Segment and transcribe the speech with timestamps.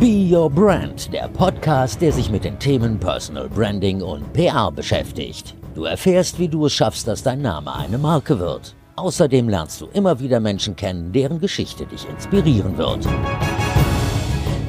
[0.00, 5.54] Be Your Brand, der Podcast, der sich mit den Themen Personal Branding und PR beschäftigt.
[5.74, 8.74] Du erfährst, wie du es schaffst, dass dein Name eine Marke wird.
[8.96, 13.04] Außerdem lernst du immer wieder Menschen kennen, deren Geschichte dich inspirieren wird.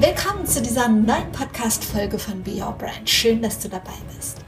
[0.02, 3.10] Willkommen zu dieser neuen Podcast-Folge von Be Your Brand.
[3.10, 4.40] Schön, dass du dabei bist.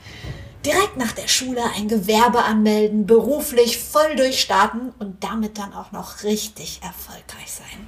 [0.65, 6.25] Direkt nach der Schule ein Gewerbe anmelden, beruflich voll durchstarten und damit dann auch noch
[6.25, 7.87] richtig erfolgreich sein.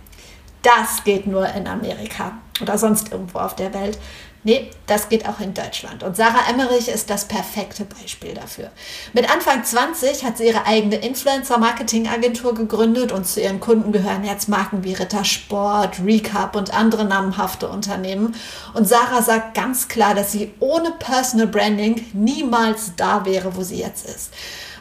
[0.66, 4.00] Das geht nur in Amerika oder sonst irgendwo auf der Welt.
[4.44, 6.02] Nee, das geht auch in Deutschland.
[6.02, 8.72] Und Sarah Emmerich ist das perfekte Beispiel dafür.
[9.14, 14.50] Mit Anfang 20 hat sie ihre eigene Influencer-Marketing-Agentur gegründet und zu ihren Kunden gehören jetzt
[14.50, 18.36] Marken wie Rittersport, Recap und andere namhafte Unternehmen.
[18.74, 23.80] Und Sarah sagt ganz klar, dass sie ohne Personal Branding niemals da wäre, wo sie
[23.80, 24.32] jetzt ist.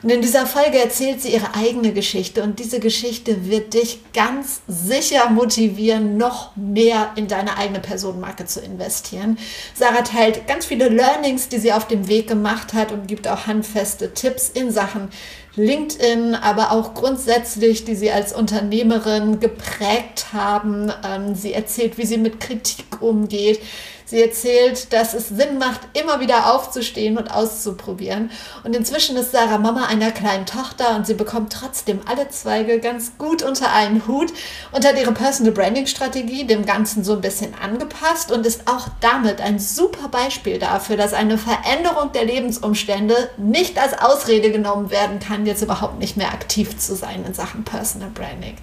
[0.05, 4.61] Und in dieser Folge erzählt sie ihre eigene Geschichte und diese Geschichte wird dich ganz
[4.69, 9.39] sicher motivieren, noch mehr in deine eigene Personenmarke zu investieren.
[9.73, 13.47] Sarah teilt ganz viele Learnings, die sie auf dem Weg gemacht hat und gibt auch
[13.47, 15.09] handfeste Tipps in Sachen
[15.57, 20.93] LinkedIn, aber auch grundsätzlich, die sie als Unternehmerin geprägt haben.
[21.03, 23.61] Ähm, sie erzählt, wie sie mit Kritik umgeht
[24.07, 28.31] Sie erzählt, dass es Sinn macht, immer wieder aufzustehen und auszuprobieren.
[28.63, 33.17] Und inzwischen ist Sarah Mama einer kleinen Tochter und sie bekommt trotzdem alle Zweige ganz
[33.17, 34.33] gut unter einen Hut
[34.73, 38.89] und hat ihre Personal Branding Strategie dem Ganzen so ein bisschen angepasst und ist auch
[39.01, 45.19] damit ein super Beispiel dafür, dass eine Veränderung der Lebensumstände nicht als Ausrede genommen werden
[45.19, 48.57] kann, jetzt überhaupt nicht mehr aktiv zu sein in Sachen Personal Branding.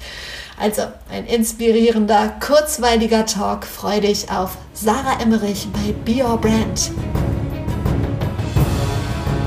[0.62, 3.66] Also ein inspirierender, kurzweiliger Talk.
[3.66, 6.92] Freu dich auf Sarah Emmerich bei Be Your Brand.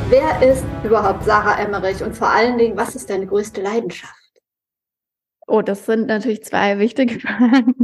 [0.09, 4.13] Wer ist überhaupt Sarah Emmerich und vor allen Dingen, was ist deine größte Leidenschaft?
[5.47, 7.75] Oh, das sind natürlich zwei wichtige Fragen.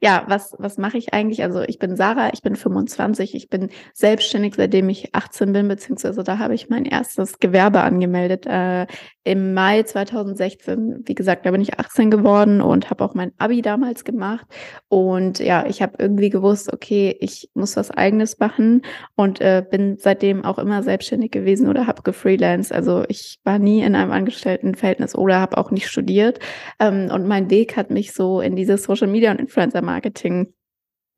[0.00, 1.42] ja, was, was mache ich eigentlich?
[1.42, 6.22] Also ich bin Sarah, ich bin 25, ich bin selbstständig, seitdem ich 18 bin, beziehungsweise
[6.22, 8.86] da habe ich mein erstes Gewerbe angemeldet äh,
[9.28, 11.02] im Mai 2016.
[11.04, 14.46] Wie gesagt, da bin ich 18 geworden und habe auch mein Abi damals gemacht.
[14.88, 18.80] Und ja, ich habe irgendwie gewusst, okay, ich muss was eigenes machen
[19.16, 22.72] und äh, bin seitdem auch immer selbstständig gewesen oder habe gefreelanced.
[22.72, 26.38] Also ich war nie in einem Angestelltenverhältnis oder habe auch nicht studiert.
[26.80, 30.54] Ähm, und mein Weg hat mich so in dieses Social Media und Influencer Marketing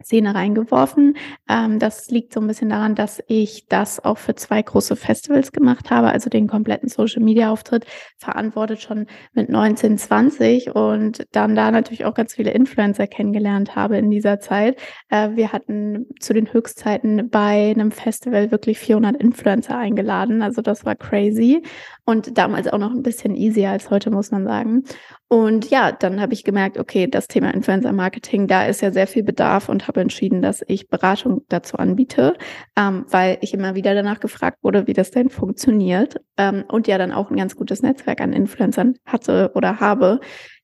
[0.03, 1.17] Szene reingeworfen.
[1.49, 5.53] Ähm, das liegt so ein bisschen daran, dass ich das auch für zwei große Festivals
[5.53, 11.55] gemacht habe, also den kompletten Social Media Auftritt verantwortet schon mit 19, 20 und dann
[11.55, 14.79] da natürlich auch ganz viele Influencer kennengelernt habe in dieser Zeit.
[15.09, 20.85] Äh, wir hatten zu den Höchstzeiten bei einem Festival wirklich 400 Influencer eingeladen, also das
[20.85, 21.63] war crazy
[22.05, 24.85] und damals auch noch ein bisschen easier als heute, muss man sagen.
[25.33, 29.07] Und ja, dann habe ich gemerkt, okay, das Thema Influencer Marketing, da ist ja sehr
[29.07, 32.37] viel Bedarf und habe entschieden, dass ich Beratung dazu anbiete,
[32.77, 36.99] ähm, weil ich immer wieder danach gefragt wurde, wie das denn funktioniert ähm, und ja
[36.99, 40.19] dann auch ein ganz gutes Netzwerk an Influencern hatte oder habe,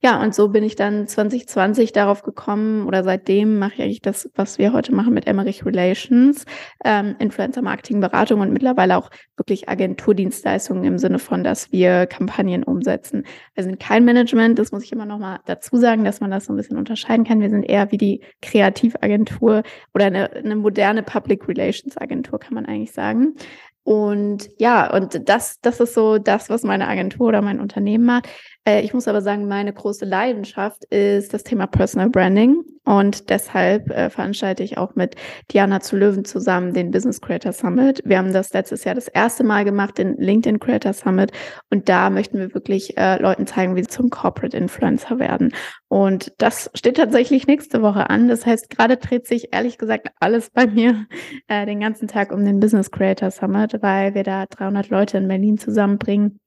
[0.06, 4.30] ja, und so bin ich dann 2020 darauf gekommen oder seitdem mache ich eigentlich das,
[4.36, 6.44] was wir heute machen mit Emmerich Relations,
[6.84, 12.62] ähm, Influencer Marketing Beratung und mittlerweile auch wirklich Agenturdienstleistungen im Sinne von, dass wir Kampagnen
[12.62, 13.24] umsetzen.
[13.54, 16.44] Wir sind kein Management, das muss ich immer noch mal dazu sagen, dass man das
[16.44, 17.40] so ein bisschen unterscheiden kann.
[17.40, 22.66] Wir sind eher wie die Kreativagentur oder eine, eine moderne Public Relations Agentur, kann man
[22.66, 23.34] eigentlich sagen.
[23.82, 28.28] Und ja, und das, das ist so das, was meine Agentur oder mein Unternehmen macht.
[28.66, 32.62] Äh, ich muss aber sagen, meine große Leidenschaft ist das Thema Personal Branding.
[32.84, 35.16] Und deshalb äh, veranstalte ich auch mit
[35.50, 38.00] Diana zu Löwen zusammen den Business Creator Summit.
[38.04, 41.32] Wir haben das letztes Jahr das erste Mal gemacht, den LinkedIn Creator Summit.
[41.68, 45.52] Und da möchten wir wirklich äh, Leuten zeigen, wie sie zum Corporate Influencer werden.
[45.88, 48.28] Und das steht tatsächlich nächste Woche an.
[48.28, 51.06] Das heißt, gerade dreht sich ehrlich gesagt alles bei mir
[51.48, 55.26] äh, den ganzen Tag um den Business Creator Summit, weil wir da 300 Leute in
[55.26, 56.38] Berlin zusammenbringen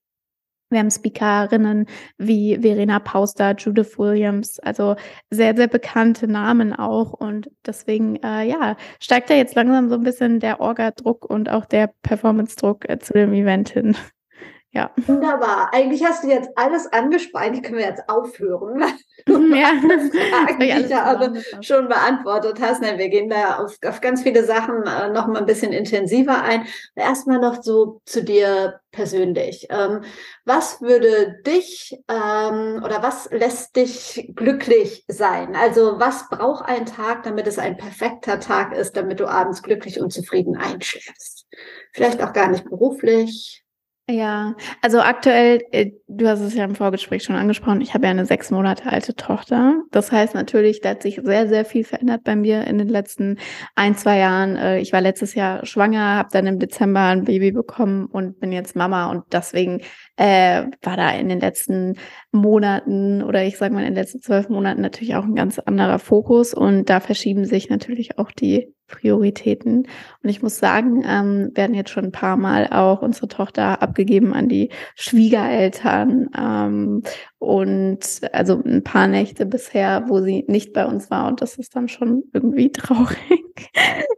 [0.69, 1.85] wir haben Speakerinnen
[2.17, 4.95] wie Verena Pauster, Judith Williams, also
[5.29, 7.13] sehr, sehr bekannte Namen auch.
[7.13, 11.65] Und deswegen, äh, ja, steigt da jetzt langsam so ein bisschen der Orga-Druck und auch
[11.65, 13.95] der Performance-Druck äh, zu dem Event hin.
[14.71, 14.91] Ja.
[15.07, 15.73] Wunderbar.
[15.73, 17.55] Eigentlich hast du jetzt alles angespannt.
[17.55, 18.83] Die können wir jetzt aufhören.
[19.27, 22.81] Ja, Fragen, die ich aber schon beantwortet hast.
[22.81, 26.41] Nein, wir gehen da auf, auf ganz viele Sachen äh, noch mal ein bisschen intensiver
[26.41, 26.65] ein.
[26.95, 29.67] Erstmal noch so zu dir persönlich.
[29.69, 30.03] Ähm,
[30.45, 35.55] was würde dich ähm, oder was lässt dich glücklich sein?
[35.55, 39.99] Also was braucht ein Tag, damit es ein perfekter Tag ist, damit du abends glücklich
[39.99, 41.45] und zufrieden einschläfst?
[41.91, 43.65] Vielleicht auch gar nicht beruflich,
[44.11, 48.09] Ja, also aktuell, äh, du hast es ja im Vorgespräch schon angesprochen, ich habe ja
[48.09, 49.83] eine sechs Monate alte Tochter.
[49.91, 53.37] Das heißt natürlich, da hat sich sehr, sehr viel verändert bei mir in den letzten
[53.75, 54.55] ein, zwei Jahren.
[54.55, 58.51] Äh, ich war letztes Jahr schwanger, habe dann im Dezember ein Baby bekommen und bin
[58.51, 59.81] jetzt Mama und deswegen
[60.15, 61.95] äh, war da in den letzten
[62.31, 65.99] Monaten oder ich sage mal in den letzten zwölf Monaten natürlich auch ein ganz anderer
[65.99, 69.87] Fokus und da verschieben sich natürlich auch die Prioritäten.
[70.23, 74.33] Und ich muss sagen, ähm, werden jetzt schon ein paar Mal auch unsere Tochter abgegeben
[74.33, 76.29] an die Schwiegereltern.
[76.37, 77.03] Ähm,
[77.37, 81.27] und also ein paar Nächte bisher, wo sie nicht bei uns war.
[81.27, 83.71] Und das ist dann schon irgendwie traurig,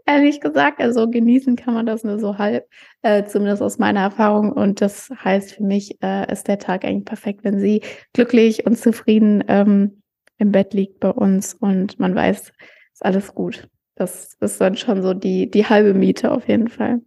[0.07, 0.81] ehrlich gesagt.
[0.81, 2.67] Also genießen kann man das nur so halb,
[3.03, 4.51] äh, zumindest aus meiner Erfahrung.
[4.51, 7.81] Und das heißt für mich, äh, ist der Tag eigentlich perfekt, wenn sie
[8.13, 10.01] glücklich und zufrieden ähm,
[10.41, 12.51] im Bett liegt bei uns und man weiß,
[12.93, 13.69] ist alles gut.
[13.95, 17.01] Das ist dann schon so die, die halbe Miete auf jeden Fall.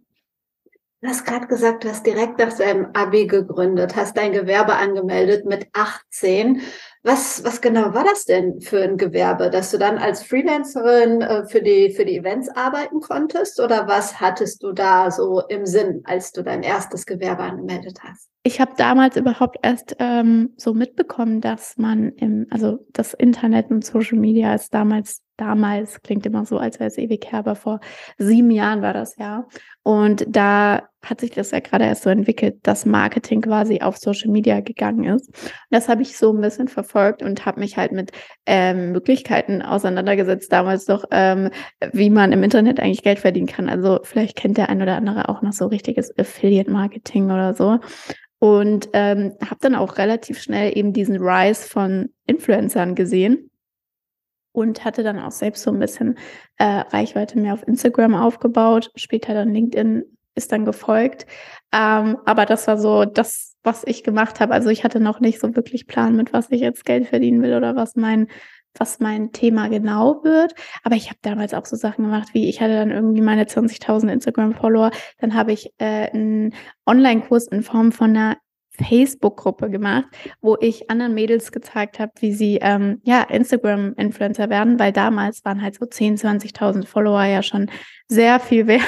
[1.05, 5.45] Du hast gerade gesagt, du hast direkt nach deinem Abi gegründet, hast dein Gewerbe angemeldet
[5.45, 6.61] mit 18.
[7.03, 11.45] Was, was genau war das denn für ein Gewerbe, dass du dann als Freelancerin äh,
[11.45, 13.59] für, die, für die Events arbeiten konntest?
[13.59, 18.29] Oder was hattest du da so im Sinn, als du dein erstes Gewerbe angemeldet hast?
[18.41, 23.85] Ich habe damals überhaupt erst ähm, so mitbekommen, dass man im, also das Internet und
[23.85, 27.79] Social Media ist damals damals, klingt immer so, als wäre es ewig her, aber vor
[28.17, 29.47] sieben Jahren war das ja.
[29.83, 34.31] Und da hat sich das ja gerade erst so entwickelt, dass Marketing quasi auf Social
[34.31, 35.29] Media gegangen ist.
[35.29, 38.11] Und das habe ich so ein bisschen verfolgt und habe mich halt mit
[38.45, 41.51] ähm, Möglichkeiten auseinandergesetzt, damals doch, ähm,
[41.91, 43.69] wie man im Internet eigentlich Geld verdienen kann.
[43.69, 47.79] Also vielleicht kennt der ein oder andere auch noch so richtiges Affiliate-Marketing oder so.
[48.39, 53.49] Und ähm, habe dann auch relativ schnell eben diesen Rise von Influencern gesehen
[54.55, 56.17] und hatte dann auch selbst so ein bisschen
[56.57, 58.91] äh, Reichweite mehr auf Instagram aufgebaut.
[58.95, 60.03] Später dann LinkedIn
[60.35, 61.25] ist dann gefolgt.
[61.73, 64.53] Ähm, aber das war so das, was ich gemacht habe.
[64.53, 67.55] Also ich hatte noch nicht so wirklich Plan, mit was ich jetzt Geld verdienen will
[67.55, 68.27] oder was mein
[68.77, 70.53] was mein Thema genau wird.
[70.83, 74.11] Aber ich habe damals auch so Sachen gemacht, wie ich hatte dann irgendwie meine 20.000
[74.11, 74.91] Instagram-Follower.
[75.19, 76.53] Dann habe ich äh, einen
[76.85, 78.37] Online-Kurs in Form von einer
[78.75, 80.05] Facebook-Gruppe gemacht,
[80.41, 85.61] wo ich anderen Mädels gezeigt habe, wie sie ähm, ja Instagram-Influencer werden, weil damals waren
[85.61, 87.69] halt so 10, 20.000 Follower ja schon
[88.07, 88.83] sehr viel wert.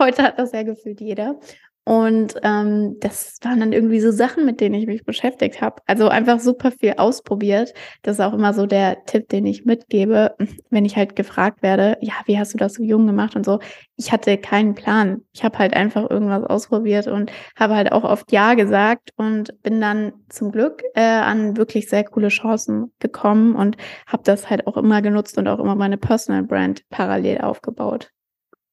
[0.00, 1.38] Heute hat das ja gefühlt jeder.
[1.84, 5.82] Und ähm, das waren dann irgendwie so Sachen, mit denen ich mich beschäftigt habe.
[5.86, 7.74] Also einfach super viel ausprobiert.
[8.02, 10.36] Das ist auch immer so der Tipp, den ich mitgebe,
[10.70, 13.58] wenn ich halt gefragt werde, ja, wie hast du das so jung gemacht und so.
[13.96, 15.22] Ich hatte keinen Plan.
[15.32, 19.80] Ich habe halt einfach irgendwas ausprobiert und habe halt auch oft Ja gesagt und bin
[19.80, 23.76] dann zum Glück äh, an wirklich sehr coole Chancen gekommen und
[24.06, 28.12] habe das halt auch immer genutzt und auch immer meine Personal Brand parallel aufgebaut.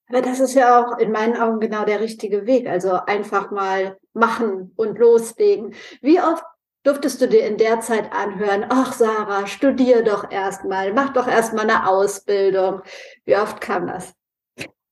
[0.09, 2.67] Aber das ist ja auch in meinen Augen genau der richtige Weg.
[2.67, 5.75] Also einfach mal machen und loslegen.
[6.01, 6.43] Wie oft
[6.83, 11.69] durftest du dir in der Zeit anhören, ach Sarah, studier doch erstmal, mach doch erstmal
[11.69, 12.81] eine Ausbildung.
[13.25, 14.13] Wie oft kam das?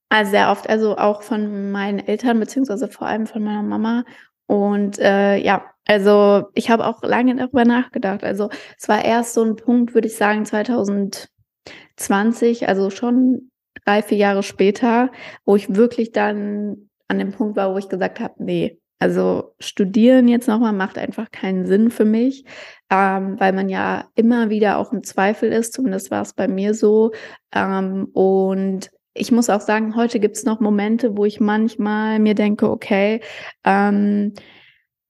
[0.10, 4.06] Also sehr oft, also auch von meinen Eltern, beziehungsweise vor allem von meiner Mama.
[4.46, 8.24] Und äh, ja, also ich habe auch lange darüber nachgedacht.
[8.24, 13.50] Also es war erst so ein Punkt, würde ich sagen, 2020, also schon
[13.88, 15.12] drei, vier Jahre später,
[15.46, 20.28] wo ich wirklich dann an dem Punkt war, wo ich gesagt habe, nee, also studieren
[20.28, 22.44] jetzt nochmal macht einfach keinen Sinn für mich,
[22.90, 26.74] ähm, weil man ja immer wieder auch im Zweifel ist, zumindest war es bei mir
[26.74, 27.12] so.
[27.54, 32.34] Ähm, und ich muss auch sagen, heute gibt es noch Momente, wo ich manchmal mir
[32.36, 33.22] denke, okay,
[33.64, 34.34] ähm,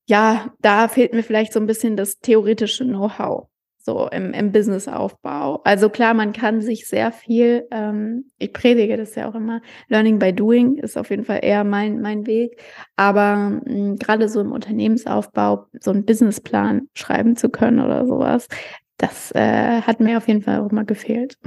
[0.07, 3.47] ja, da fehlt mir vielleicht so ein bisschen das theoretische Know-how
[3.87, 5.61] so im, im Businessaufbau.
[5.63, 10.19] Also klar, man kann sich sehr viel, ähm, ich predige das ja auch immer, Learning
[10.19, 12.61] by Doing ist auf jeden Fall eher mein, mein Weg,
[12.97, 18.49] aber hm, gerade so im Unternehmensaufbau so einen Businessplan schreiben zu können oder sowas,
[18.97, 21.37] das äh, hat mir auf jeden Fall auch mal gefehlt.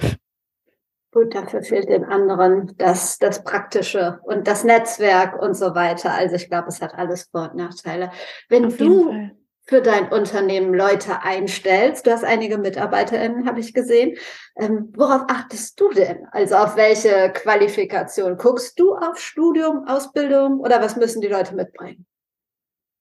[1.13, 6.15] Gut, dafür fehlt den anderen das, das Praktische und das Netzwerk und so weiter.
[6.15, 8.13] Also ich glaube, es hat alles Vor- und Nachteile.
[8.49, 9.13] Wenn Auf du
[9.71, 12.05] für dein Unternehmen Leute einstellst.
[12.05, 14.17] Du hast einige MitarbeiterInnen, habe ich gesehen.
[14.57, 16.27] Ähm, worauf achtest du denn?
[16.33, 18.37] Also auf welche Qualifikation?
[18.37, 22.05] Guckst du auf Studium, Ausbildung oder was müssen die Leute mitbringen?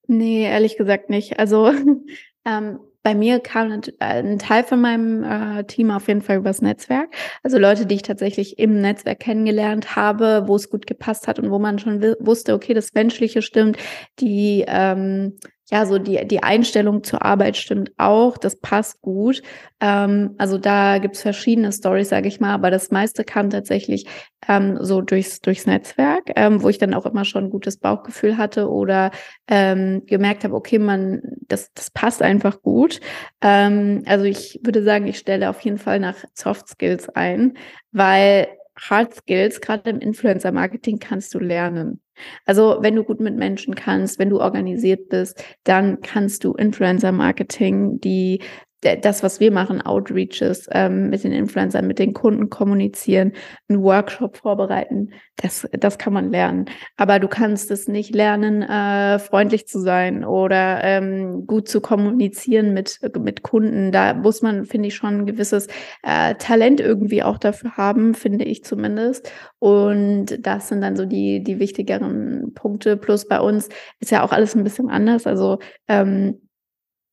[0.05, 1.39] Nee, ehrlich gesagt nicht.
[1.39, 1.71] Also
[2.45, 7.09] ähm, bei mir kam ein Teil von meinem äh, Team auf jeden Fall übers Netzwerk.
[7.41, 11.49] Also Leute, die ich tatsächlich im Netzwerk kennengelernt habe, wo es gut gepasst hat und
[11.49, 13.77] wo man schon wusste, okay, das Menschliche stimmt,
[14.19, 15.39] die ähm,
[15.71, 19.43] ja, so die, die Einstellung zur Arbeit stimmt auch, das passt gut.
[19.79, 24.07] Ähm, also da gibt's verschiedene Stories, sage ich mal, aber das meiste kam tatsächlich
[24.47, 28.37] ähm, so durchs, durchs Netzwerk, ähm, wo ich dann auch immer schon ein gutes Bauchgefühl
[28.37, 29.11] hatte oder
[29.47, 32.99] ähm, gemerkt habe, okay, man, das, das passt einfach gut.
[33.41, 37.57] Ähm, also ich würde sagen, ich stelle auf jeden Fall nach Soft Skills ein,
[37.91, 38.47] weil
[38.79, 42.01] Hard Skills, gerade im Influencer-Marketing, kannst du lernen.
[42.45, 47.99] Also wenn du gut mit Menschen kannst, wenn du organisiert bist, dann kannst du Influencer-Marketing,
[48.01, 48.41] die
[48.81, 53.33] das, was wir machen, Outreaches ähm, mit den Influencern, mit den Kunden kommunizieren,
[53.67, 56.65] einen Workshop vorbereiten, das, das kann man lernen.
[56.97, 62.73] Aber du kannst es nicht lernen, äh, freundlich zu sein oder ähm, gut zu kommunizieren
[62.73, 63.91] mit, mit Kunden.
[63.91, 65.67] Da muss man, finde ich, schon ein gewisses
[66.03, 69.31] äh, Talent irgendwie auch dafür haben, finde ich zumindest.
[69.59, 72.97] Und das sind dann so die, die wichtigeren Punkte.
[72.97, 73.69] Plus bei uns
[73.99, 75.27] ist ja auch alles ein bisschen anders.
[75.27, 76.39] Also ähm,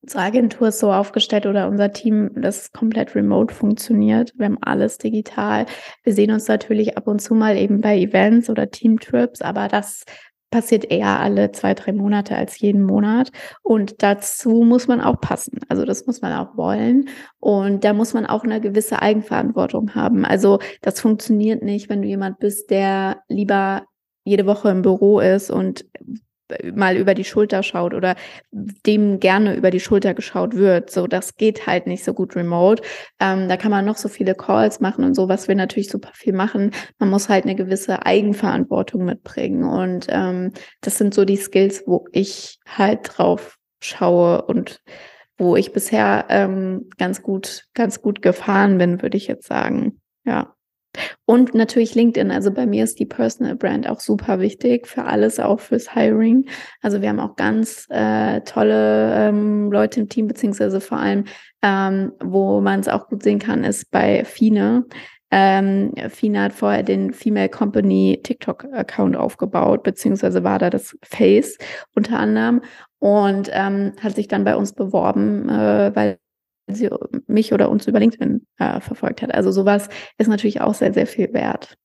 [0.07, 4.33] unsere Agentur ist so aufgestellt oder unser Team, das komplett remote funktioniert.
[4.37, 5.67] Wir haben alles digital.
[6.05, 10.05] Wir sehen uns natürlich ab und zu mal eben bei Events oder Teamtrips, aber das
[10.53, 13.33] passiert eher alle zwei, drei Monate als jeden Monat.
[13.63, 15.59] Und dazu muss man auch passen.
[15.69, 17.09] Also das muss man auch wollen.
[17.41, 20.25] Und da muss man auch eine gewisse Eigenverantwortung haben.
[20.25, 23.83] Also das funktioniert nicht, wenn du jemand bist, der lieber
[24.23, 25.85] jede Woche im Büro ist und
[26.75, 28.15] mal über die Schulter schaut oder
[28.53, 30.91] dem gerne über die Schulter geschaut wird.
[30.91, 32.83] So, das geht halt nicht so gut remote.
[33.21, 36.11] Ähm, da kann man noch so viele Calls machen und so, was wir natürlich super
[36.15, 36.71] viel machen.
[36.99, 39.65] Man muss halt eine gewisse Eigenverantwortung mitbringen.
[39.65, 44.81] Und ähm, das sind so die Skills, wo ich halt drauf schaue und
[45.39, 50.01] wo ich bisher ähm, ganz gut, ganz gut gefahren bin, würde ich jetzt sagen.
[50.25, 50.56] Ja.
[51.29, 52.31] Und natürlich LinkedIn.
[52.31, 56.49] Also bei mir ist die Personal Brand auch super wichtig für alles, auch fürs Hiring.
[56.83, 61.25] Also wir haben auch ganz äh, tolle ähm, Leute im Team, beziehungsweise vor allem,
[61.63, 64.87] ähm, wo man es auch gut sehen kann, ist bei Fine.
[65.33, 71.59] Ähm, Fina hat vorher den Female Company TikTok-Account aufgebaut, beziehungsweise war da das Face
[71.97, 72.63] unter anderem
[73.01, 76.19] und ähm, hat sich dann bei uns beworben, äh, weil
[76.67, 76.91] sie
[77.27, 79.35] mich oder uns über LinkedIn äh, verfolgt hat.
[79.35, 81.77] Also sowas ist natürlich auch sehr, sehr viel wert.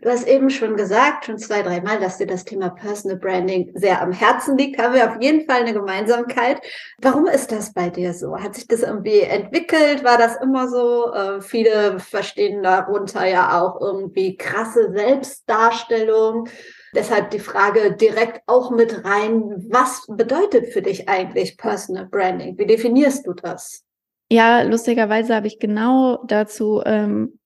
[0.00, 4.00] Du hast eben schon gesagt, schon zwei, dreimal, dass dir das Thema Personal Branding sehr
[4.00, 4.80] am Herzen liegt.
[4.80, 6.60] Haben wir auf jeden Fall eine Gemeinsamkeit.
[7.00, 8.38] Warum ist das bei dir so?
[8.38, 10.04] Hat sich das irgendwie entwickelt?
[10.04, 11.12] War das immer so?
[11.12, 16.48] Äh, viele verstehen darunter ja auch irgendwie krasse Selbstdarstellung.
[16.94, 19.64] Deshalb die Frage direkt auch mit rein.
[19.70, 22.58] Was bedeutet für dich eigentlich Personal Branding?
[22.58, 23.84] Wie definierst du das?
[24.30, 27.38] Ja, lustigerweise habe ich genau dazu ähm,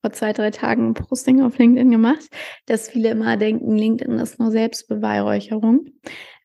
[0.00, 2.28] vor zwei, drei Tagen ein Posting auf LinkedIn gemacht,
[2.66, 5.86] dass viele immer denken, LinkedIn ist nur Selbstbeweihräucherung,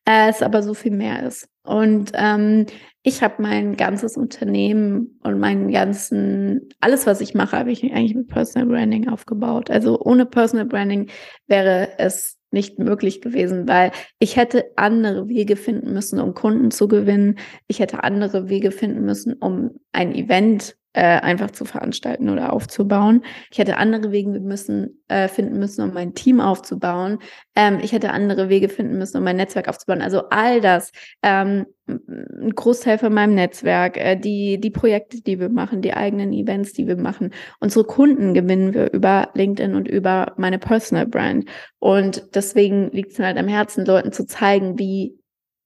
[0.06, 1.46] äh, es aber so viel mehr ist.
[1.62, 2.66] Und ähm,
[3.02, 8.14] ich habe mein ganzes Unternehmen und meinen ganzen, alles, was ich mache, habe ich eigentlich
[8.14, 9.70] mit Personal Branding aufgebaut.
[9.70, 11.10] Also ohne Personal Branding
[11.46, 16.88] wäre es nicht möglich gewesen, weil ich hätte andere Wege finden müssen, um Kunden zu
[16.88, 17.38] gewinnen.
[17.68, 23.22] Ich hätte andere Wege finden müssen, um ein Event äh, einfach zu veranstalten oder aufzubauen.
[23.50, 27.18] Ich hätte andere Wege müssen, äh, finden müssen, um mein Team aufzubauen.
[27.54, 30.02] Ähm, ich hätte andere Wege finden müssen, um mein Netzwerk aufzubauen.
[30.02, 30.90] Also all das,
[31.22, 36.32] ähm, ein Großteil von meinem Netzwerk, äh, die, die Projekte, die wir machen, die eigenen
[36.32, 37.32] Events, die wir machen.
[37.60, 41.48] Unsere Kunden gewinnen wir über LinkedIn und über meine Personal Brand.
[41.78, 45.19] Und deswegen liegt es mir halt am Herzen, Leuten zu zeigen, wie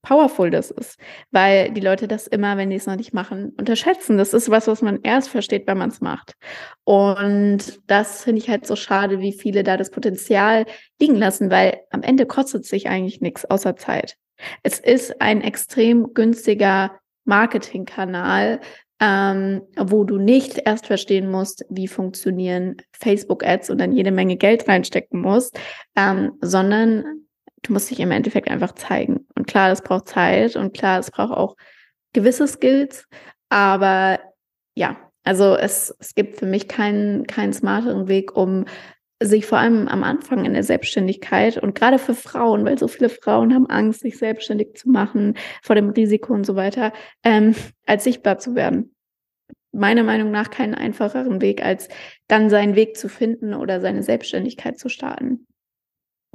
[0.04, 0.98] powerful das ist,
[1.32, 4.16] weil die Leute das immer, wenn die es noch nicht machen, unterschätzen.
[4.16, 6.34] Das ist was, was man erst versteht, wenn man es macht.
[6.84, 10.66] Und das finde ich halt so schade, wie viele da das Potenzial
[11.00, 14.16] liegen lassen, weil am Ende kostet sich eigentlich nichts außer Zeit.
[14.62, 16.92] Es ist ein extrem günstiger
[17.24, 18.60] Marketingkanal,
[19.00, 24.68] ähm, wo du nicht erst verstehen musst, wie funktionieren Facebook-Ads und dann jede Menge Geld
[24.68, 25.58] reinstecken musst,
[25.96, 27.24] ähm, sondern
[27.62, 29.26] du musst dich im Endeffekt einfach zeigen.
[29.46, 31.56] Klar, das braucht Zeit und klar, es braucht auch
[32.12, 33.06] gewisse Skills,
[33.48, 34.20] aber
[34.76, 38.66] ja, also es, es gibt für mich keinen, keinen smarteren Weg, um
[39.22, 43.08] sich vor allem am Anfang in der Selbstständigkeit und gerade für Frauen, weil so viele
[43.08, 47.54] Frauen haben Angst, sich selbstständig zu machen, vor dem Risiko und so weiter, ähm,
[47.86, 48.94] als sichtbar zu werden.
[49.72, 51.88] Meiner Meinung nach keinen einfacheren Weg, als
[52.28, 55.46] dann seinen Weg zu finden oder seine Selbstständigkeit zu starten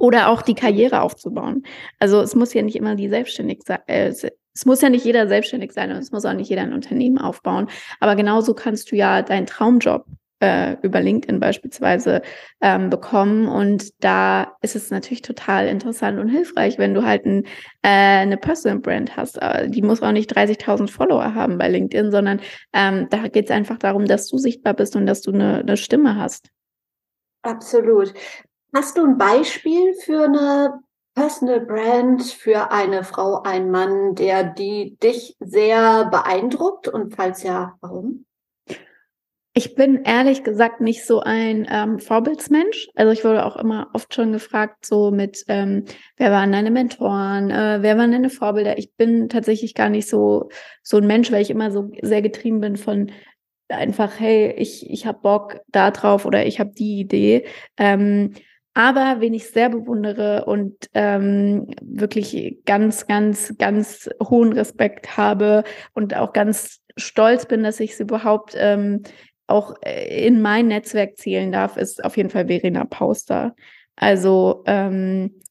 [0.00, 1.62] oder auch die Karriere aufzubauen.
[1.98, 3.80] Also es muss ja nicht immer die selbstständig sein.
[3.86, 4.12] Äh,
[4.52, 7.18] es muss ja nicht jeder selbstständig sein und es muss auch nicht jeder ein Unternehmen
[7.18, 7.68] aufbauen.
[8.00, 10.04] Aber genauso kannst du ja deinen Traumjob
[10.40, 12.22] äh, über LinkedIn beispielsweise
[12.60, 13.46] ähm, bekommen.
[13.46, 17.44] Und da ist es natürlich total interessant und hilfreich, wenn du halt ein,
[17.82, 17.88] äh,
[18.22, 19.40] eine Personal Brand hast.
[19.40, 22.40] Äh, die muss auch nicht 30.000 Follower haben bei LinkedIn, sondern
[22.72, 25.76] ähm, da geht es einfach darum, dass du sichtbar bist und dass du eine, eine
[25.76, 26.50] Stimme hast.
[27.42, 28.12] Absolut.
[28.72, 30.80] Hast du ein Beispiel für eine
[31.14, 36.86] Personal Brand für eine Frau, einen Mann, der die dich sehr beeindruckt?
[36.86, 38.26] Und falls ja, warum?
[39.52, 42.88] Ich bin ehrlich gesagt nicht so ein ähm, Vorbildsmensch.
[42.94, 45.84] Also ich wurde auch immer oft schon gefragt, so mit, ähm,
[46.16, 48.78] wer waren deine Mentoren, äh, wer waren deine Vorbilder?
[48.78, 50.48] Ich bin tatsächlich gar nicht so
[50.84, 53.10] so ein Mensch, weil ich immer so sehr getrieben bin von
[53.68, 57.44] einfach, hey, ich ich habe Bock da drauf oder ich habe die Idee.
[57.76, 58.34] Ähm,
[58.80, 66.16] aber wen ich sehr bewundere und ähm, wirklich ganz, ganz, ganz hohen Respekt habe und
[66.16, 69.02] auch ganz stolz bin, dass ich es überhaupt ähm,
[69.46, 73.54] auch äh, in mein Netzwerk zählen darf, ist auf jeden Fall Verena Pauster.
[73.96, 75.42] Also ähm,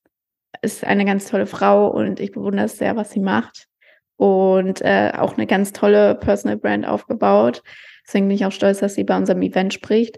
[0.63, 3.67] ist eine ganz tolle Frau und ich bewundere es sehr, was sie macht.
[4.15, 7.61] Und äh, auch eine ganz tolle Personal Brand aufgebaut.
[8.07, 10.17] Deswegen bin ich auch stolz, dass sie bei unserem Event spricht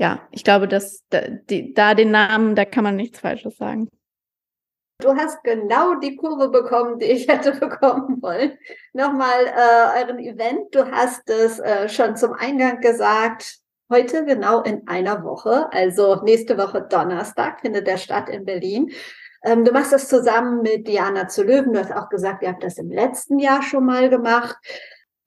[0.00, 3.86] ja, ich glaube, dass da, die, da den Namen, da kann man nichts Falsches sagen.
[4.98, 8.56] Du hast genau die Kurve bekommen, die ich hätte bekommen wollen.
[8.94, 10.74] Nochmal äh, euren Event.
[10.74, 13.58] Du hast es äh, schon zum Eingang gesagt.
[13.90, 18.92] Heute genau in einer Woche, also nächste Woche Donnerstag, findet der statt in Berlin.
[19.44, 21.74] Ähm, du machst das zusammen mit Diana zu Löwen.
[21.74, 24.56] Du hast auch gesagt, ihr habt das im letzten Jahr schon mal gemacht.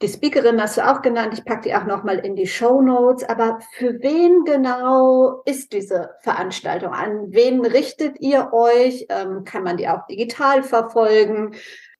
[0.02, 1.34] Die Speakerin hast du auch genannt.
[1.34, 3.24] Ich packe die auch nochmal in die Show Notes.
[3.24, 6.92] Aber für wen genau ist diese Veranstaltung?
[6.92, 9.06] An wen richtet ihr euch?
[9.10, 11.56] Ähm, kann man die auch digital verfolgen?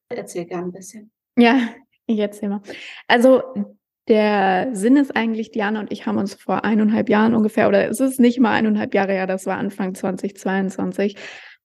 [0.10, 1.12] Erzähl gerne ein bisschen.
[1.38, 1.60] Ja,
[2.06, 2.62] ich erzähl mal.
[3.08, 3.42] Also
[4.08, 8.02] der Sinn ist eigentlich, Diana und ich haben uns vor eineinhalb Jahren ungefähr, oder es
[8.02, 11.16] ist nicht mal eineinhalb Jahre her, das war Anfang 2022,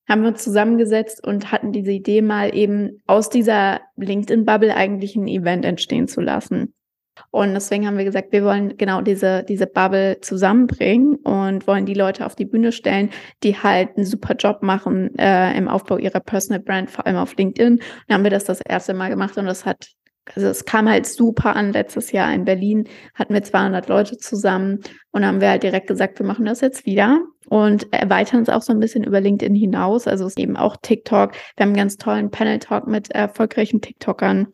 [0.09, 5.29] haben wir uns zusammengesetzt und hatten diese Idee mal eben aus dieser LinkedIn-Bubble eigentlich ein
[5.29, 6.75] Event entstehen zu lassen.
[7.31, 11.95] Und deswegen haben wir gesagt, wir wollen genau diese, diese Bubble zusammenbringen und wollen die
[11.95, 13.11] Leute auf die Bühne stellen,
[13.43, 17.37] die halt einen super Job machen äh, im Aufbau ihrer Personal Brand, vor allem auf
[17.37, 17.81] LinkedIn.
[18.07, 19.89] Dann haben wir das das erste Mal gemacht und das hat,
[20.35, 21.73] also es kam halt super an.
[21.73, 24.81] Letztes Jahr in Berlin hatten wir 200 Leute zusammen
[25.11, 28.63] und haben wir halt direkt gesagt, wir machen das jetzt wieder und erweitern es auch
[28.63, 30.07] so ein bisschen über LinkedIn hinaus.
[30.07, 31.33] Also es ist eben auch TikTok.
[31.57, 34.49] Wir haben einen ganz tollen Panel-Talk mit erfolgreichen TikTokern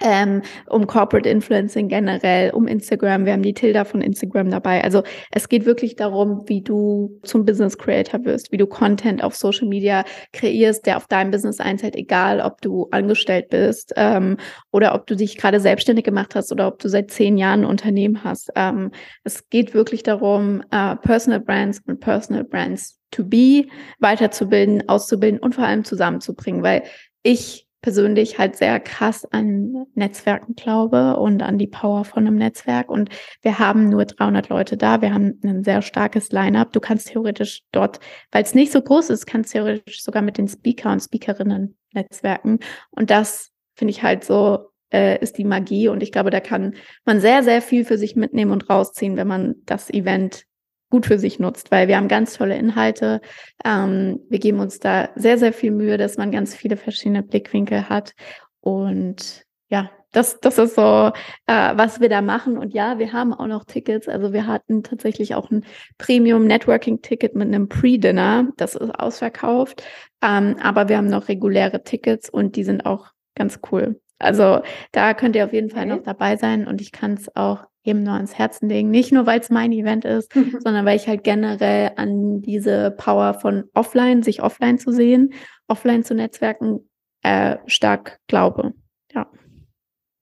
[0.00, 3.24] ähm, um Corporate Influencing generell, um Instagram.
[3.24, 4.82] Wir haben die Tilda von Instagram dabei.
[4.84, 9.34] Also es geht wirklich darum, wie du zum Business Creator wirst, wie du Content auf
[9.34, 14.36] Social Media kreierst, der auf dein Business einzahlt, egal ob du angestellt bist ähm,
[14.70, 17.66] oder ob du dich gerade selbstständig gemacht hast oder ob du seit zehn Jahren ein
[17.66, 18.50] Unternehmen hast.
[18.54, 18.90] Ähm,
[19.24, 23.66] es geht wirklich darum, äh, Personal Brands und Personal Brands to be
[23.98, 26.82] weiterzubilden, auszubilden und vor allem zusammenzubringen, weil
[27.22, 32.90] ich persönlich halt sehr krass an Netzwerken glaube und an die Power von einem Netzwerk.
[32.90, 33.10] Und
[33.42, 35.00] wir haben nur 300 Leute da.
[35.00, 36.72] Wir haben ein sehr starkes Line-up.
[36.72, 38.00] Du kannst theoretisch dort,
[38.32, 42.58] weil es nicht so groß ist, kannst theoretisch sogar mit den Speaker und Speakerinnen netzwerken.
[42.90, 45.88] Und das finde ich halt so, äh, ist die Magie.
[45.88, 49.28] Und ich glaube, da kann man sehr, sehr viel für sich mitnehmen und rausziehen, wenn
[49.28, 50.44] man das Event
[50.90, 53.20] gut für sich nutzt, weil wir haben ganz tolle Inhalte.
[53.64, 57.88] Ähm, wir geben uns da sehr, sehr viel Mühe, dass man ganz viele verschiedene Blickwinkel
[57.88, 58.14] hat.
[58.60, 61.12] Und ja, das, das ist so,
[61.46, 62.56] äh, was wir da machen.
[62.56, 64.08] Und ja, wir haben auch noch Tickets.
[64.08, 65.64] Also wir hatten tatsächlich auch ein
[65.98, 68.48] Premium Networking Ticket mit einem Pre-Dinner.
[68.56, 69.82] Das ist ausverkauft.
[70.22, 74.00] Ähm, aber wir haben noch reguläre Tickets und die sind auch ganz cool.
[74.18, 75.96] Also da könnt ihr auf jeden Fall okay.
[75.96, 78.90] noch dabei sein und ich kann es auch eben nur ans Herzen legen.
[78.90, 83.34] Nicht nur, weil es mein Event ist, sondern weil ich halt generell an diese Power
[83.34, 85.32] von offline, sich offline zu sehen,
[85.66, 86.88] offline zu netzwerken,
[87.22, 88.74] äh, stark glaube.
[89.12, 89.30] Ja.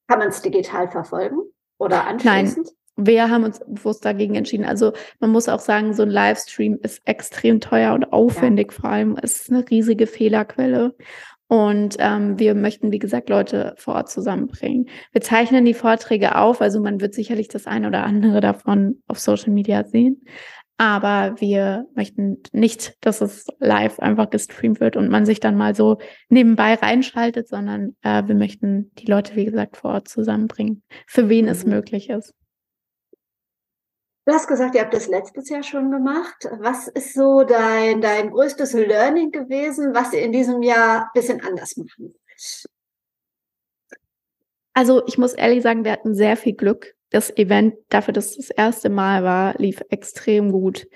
[0.09, 1.39] Kann man es digital verfolgen
[1.79, 2.67] oder anschließend?
[2.67, 2.73] Nein.
[2.99, 4.65] Wir haben uns bewusst dagegen entschieden.
[4.65, 8.81] Also man muss auch sagen, so ein Livestream ist extrem teuer und aufwendig ja.
[8.81, 9.19] vor allem.
[9.21, 10.95] Es ist eine riesige Fehlerquelle.
[11.49, 14.89] Und ähm, wir möchten, wie gesagt, Leute vor Ort zusammenbringen.
[15.13, 19.21] Wir zeichnen die Vorträge auf, also man wird sicherlich das eine oder andere davon auf
[19.21, 20.25] Social Media sehen.
[20.79, 25.75] Aber wir möchten nicht, dass es live einfach gestreamt wird und man sich dann mal
[25.75, 31.31] so nebenbei reinschaltet, sondern äh, wir möchten die Leute, wie gesagt, vor Ort zusammenbringen, für
[31.31, 31.51] wen mhm.
[31.51, 32.35] es möglich ist.
[34.27, 36.49] Du hast gesagt, ihr habt das letztes Jahr schon gemacht.
[36.59, 41.41] Was ist so dein, dein größtes Learning gewesen, was ihr in diesem Jahr ein bisschen
[41.43, 42.67] anders machen wollt?
[44.75, 48.49] Also ich muss ehrlich sagen, wir hatten sehr viel Glück das Event dafür, dass es
[48.49, 50.89] das erste Mal war, lief extrem gut.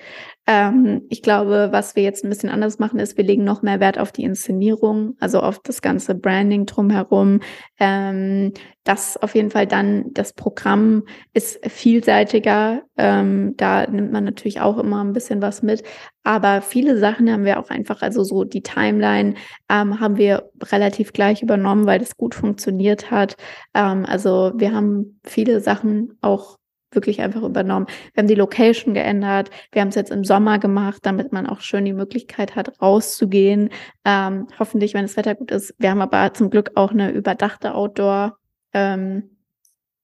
[0.53, 3.79] Ähm, ich glaube, was wir jetzt ein bisschen anders machen, ist, wir legen noch mehr
[3.79, 7.39] Wert auf die Inszenierung, also auf das ganze Branding drumherum.
[7.79, 12.83] Ähm, das auf jeden Fall dann, das Programm ist vielseitiger.
[12.97, 15.85] Ähm, da nimmt man natürlich auch immer ein bisschen was mit.
[16.25, 19.35] Aber viele Sachen haben wir auch einfach, also so die Timeline
[19.69, 23.37] ähm, haben wir relativ gleich übernommen, weil das gut funktioniert hat.
[23.73, 26.59] Ähm, also wir haben viele Sachen auch
[26.93, 27.87] wirklich einfach übernommen.
[28.13, 29.51] Wir haben die Location geändert.
[29.73, 33.71] Wir haben es jetzt im Sommer gemacht, damit man auch schön die Möglichkeit hat, rauszugehen.
[34.05, 35.75] Ähm, hoffentlich, wenn das Wetter gut ist.
[35.79, 38.39] Wir haben aber zum Glück auch eine überdachte Outdoor,
[38.73, 39.37] ähm,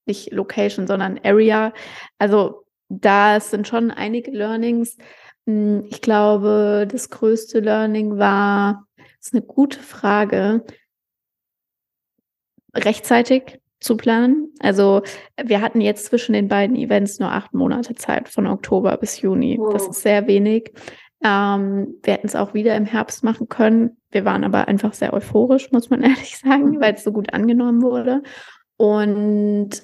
[0.07, 1.72] nicht Location, sondern Area.
[2.18, 4.96] Also da sind schon einige Learnings.
[5.46, 10.64] Hm, ich glaube, das größte Learning war, das ist eine gute Frage,
[12.75, 14.53] rechtzeitig zu planen.
[14.61, 15.03] Also
[15.43, 19.59] wir hatten jetzt zwischen den beiden Events nur acht Monate Zeit, von Oktober bis Juni.
[19.59, 19.73] Wow.
[19.73, 20.73] Das ist sehr wenig.
[21.23, 23.97] Ähm, wir hätten es auch wieder im Herbst machen können.
[24.11, 26.81] Wir waren aber einfach sehr euphorisch, muss man ehrlich sagen, mhm.
[26.81, 28.23] weil es so gut angenommen wurde.
[28.77, 29.83] Und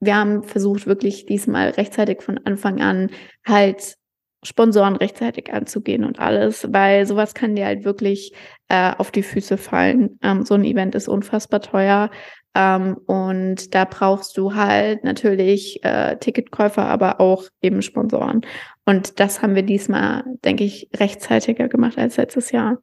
[0.00, 3.10] wir haben versucht, wirklich diesmal rechtzeitig von Anfang an
[3.46, 3.96] halt
[4.42, 8.34] Sponsoren rechtzeitig anzugehen und alles, weil sowas kann dir halt wirklich
[8.68, 10.18] äh, auf die Füße fallen.
[10.22, 12.10] Ähm, so ein Event ist unfassbar teuer.
[12.54, 18.42] Ähm, und da brauchst du halt natürlich äh, Ticketkäufer, aber auch eben Sponsoren.
[18.84, 22.78] Und das haben wir diesmal, denke ich, rechtzeitiger gemacht als letztes Jahr.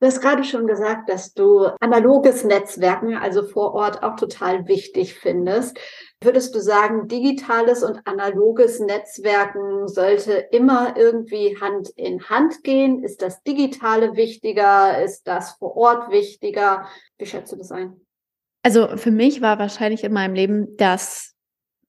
[0.00, 5.14] Du hast gerade schon gesagt, dass du analoges Netzwerken, also vor Ort, auch total wichtig
[5.14, 5.76] findest.
[6.22, 13.02] Würdest du sagen, digitales und analoges Netzwerken sollte immer irgendwie Hand in Hand gehen?
[13.02, 15.02] Ist das Digitale wichtiger?
[15.02, 16.86] Ist das vor Ort wichtiger?
[17.18, 18.00] Wie schätzt du das ein?
[18.62, 21.34] Also für mich war wahrscheinlich in meinem Leben das,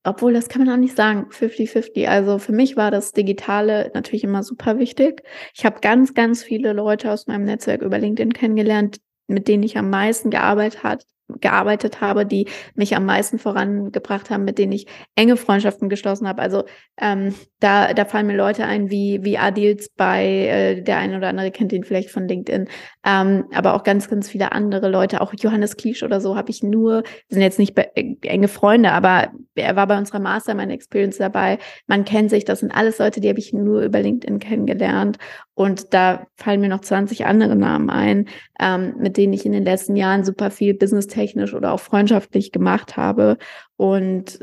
[0.03, 2.07] obwohl das kann man auch nicht sagen, 50-50.
[2.07, 5.23] Also für mich war das Digitale natürlich immer super wichtig.
[5.53, 9.77] Ich habe ganz, ganz viele Leute aus meinem Netzwerk über LinkedIn kennengelernt, mit denen ich
[9.77, 11.05] am meisten gearbeitet hat,
[11.41, 16.41] gearbeitet habe, die mich am meisten vorangebracht haben, mit denen ich enge Freundschaften geschlossen habe.
[16.41, 16.63] Also
[16.99, 21.29] ähm, da, da fallen mir Leute ein wie, wie Adils bei, äh, der eine oder
[21.29, 22.67] andere kennt ihn vielleicht von LinkedIn,
[23.05, 26.63] ähm, aber auch ganz, ganz viele andere Leute, auch Johannes Kliesch oder so, habe ich
[26.63, 31.59] nur, sind jetzt nicht äh, enge Freunde, aber er war bei unserer Mastermind Experience dabei.
[31.87, 35.17] Man kennt sich, das sind alles Leute, die habe ich nur über LinkedIn kennengelernt.
[35.53, 38.29] Und da fallen mir noch 20 andere Namen ein,
[38.61, 40.73] ähm, mit denen ich in den letzten Jahren super viel
[41.19, 43.37] businesstechnisch oder auch freundschaftlich gemacht habe.
[43.77, 44.39] Und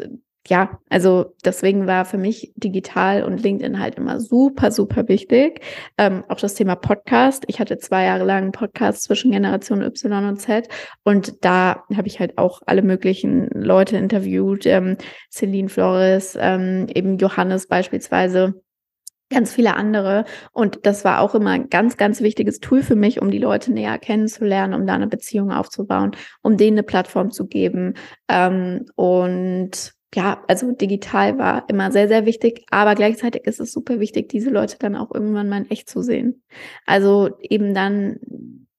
[0.48, 5.60] ja, also deswegen war für mich digital und LinkedIn halt immer super, super wichtig.
[5.98, 7.42] Ähm, auch das Thema Podcast.
[7.48, 10.68] Ich hatte zwei Jahre lang einen Podcast zwischen Generation Y und Z
[11.02, 14.66] und da habe ich halt auch alle möglichen Leute interviewt.
[14.66, 14.96] Ähm,
[15.32, 18.54] Celine Flores, ähm, eben Johannes beispielsweise
[19.30, 20.24] ganz viele andere.
[20.52, 23.72] Und das war auch immer ein ganz, ganz wichtiges Tool für mich, um die Leute
[23.72, 26.12] näher kennenzulernen, um da eine Beziehung aufzubauen,
[26.42, 27.94] um denen eine Plattform zu geben.
[28.28, 34.00] Ähm, und ja, also digital war immer sehr, sehr wichtig, aber gleichzeitig ist es super
[34.00, 36.42] wichtig, diese Leute dann auch irgendwann mal in echt zu sehen.
[36.86, 38.18] Also eben dann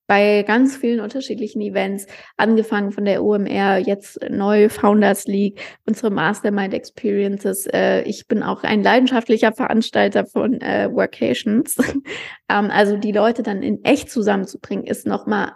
[0.07, 6.73] bei ganz vielen unterschiedlichen Events, angefangen von der OMR, jetzt neu Founders League, unsere Mastermind
[6.73, 7.67] Experiences.
[7.67, 11.77] Äh, ich bin auch ein leidenschaftlicher Veranstalter von äh, Workations.
[12.49, 15.51] ähm, also die Leute dann in echt zusammenzubringen, ist nochmal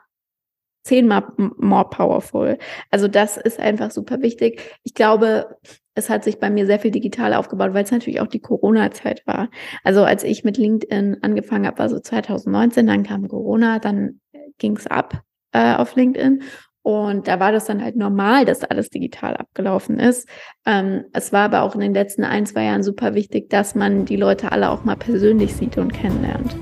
[0.84, 2.58] zehnmal more powerful.
[2.90, 4.62] Also das ist einfach super wichtig.
[4.84, 5.58] Ich glaube,
[5.94, 9.24] es hat sich bei mir sehr viel digital aufgebaut, weil es natürlich auch die Corona-Zeit
[9.28, 9.50] war.
[9.84, 14.20] Also als ich mit LinkedIn angefangen habe, war so 2019, dann kam Corona, dann
[14.58, 16.44] ging es ab äh, auf LinkedIn.
[16.84, 20.28] Und da war das dann halt normal, dass alles digital abgelaufen ist.
[20.66, 24.06] Ähm, es war aber auch in den letzten ein, zwei Jahren super wichtig, dass man
[24.06, 26.56] die Leute alle auch mal persönlich sieht und kennenlernt.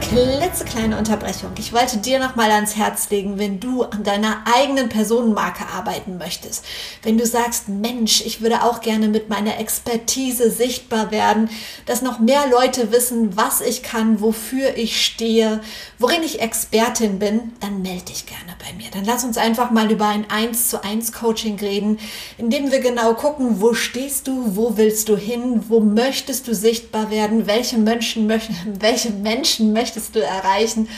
[0.00, 1.50] Eine klitzekleine Unterbrechung.
[1.58, 6.16] Ich wollte dir noch mal ans Herz legen, wenn du an deiner eigenen Personenmarke arbeiten
[6.18, 6.64] möchtest.
[7.02, 11.50] Wenn du sagst, Mensch, ich würde auch gerne mit meiner Expertise sichtbar werden,
[11.86, 15.60] dass noch mehr Leute wissen, was ich kann, wofür ich stehe,
[15.98, 18.90] worin ich Expertin bin, dann melde dich gerne bei mir.
[18.92, 21.98] Dann lass uns einfach mal über ein 1 zu 1 Coaching reden,
[22.38, 26.54] in dem wir genau gucken, wo stehst du, wo willst du hin, wo möchtest du
[26.54, 30.88] sichtbar werden, welche Menschen möchten, welche Menschen möchtest du erreichen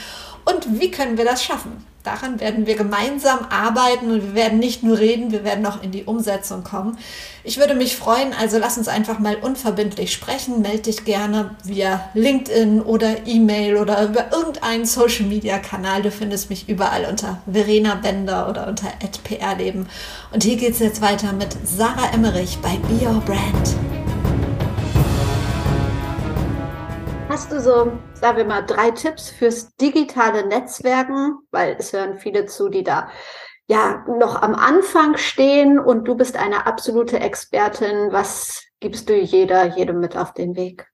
[0.44, 1.84] und wie können wir das schaffen?
[2.04, 5.92] daran werden wir gemeinsam arbeiten und wir werden nicht nur reden, wir werden auch in
[5.92, 6.98] die Umsetzung kommen.
[7.44, 10.62] Ich würde mich freuen, also lass uns einfach mal unverbindlich sprechen.
[10.62, 16.02] Meld dich gerne via LinkedIn oder E-Mail oder über irgendeinen Social Media Kanal.
[16.02, 18.88] Du findest mich überall unter Verena Bender oder unter
[19.24, 19.88] @prleben.
[20.32, 23.91] Und hier geht es jetzt weiter mit Sarah Emmerich bei Be Your Brand.
[27.42, 31.38] Hast du so, sagen wir mal, drei Tipps fürs digitale Netzwerken?
[31.50, 33.10] Weil es hören viele zu, die da
[33.66, 38.12] ja noch am Anfang stehen und du bist eine absolute Expertin.
[38.12, 40.86] Was gibst du jeder, jedem mit auf den Weg?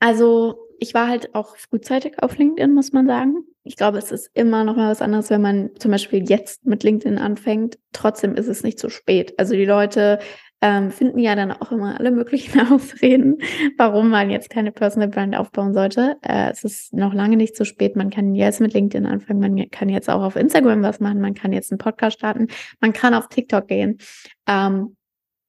[0.00, 3.44] Also ich war halt auch frühzeitig auf LinkedIn, muss man sagen.
[3.62, 6.82] Ich glaube, es ist immer noch mal was anderes, wenn man zum Beispiel jetzt mit
[6.82, 7.78] LinkedIn anfängt.
[7.92, 9.38] Trotzdem ist es nicht zu spät.
[9.38, 10.18] Also die Leute
[10.64, 13.36] ähm, finden ja dann auch immer alle möglichen Ausreden,
[13.76, 16.16] warum man jetzt keine Personal Brand aufbauen sollte.
[16.22, 17.96] Äh, es ist noch lange nicht zu spät.
[17.96, 21.34] Man kann jetzt mit LinkedIn anfangen, man kann jetzt auch auf Instagram was machen, man
[21.34, 22.48] kann jetzt einen Podcast starten,
[22.80, 23.98] man kann auf TikTok gehen.
[24.48, 24.96] Ähm,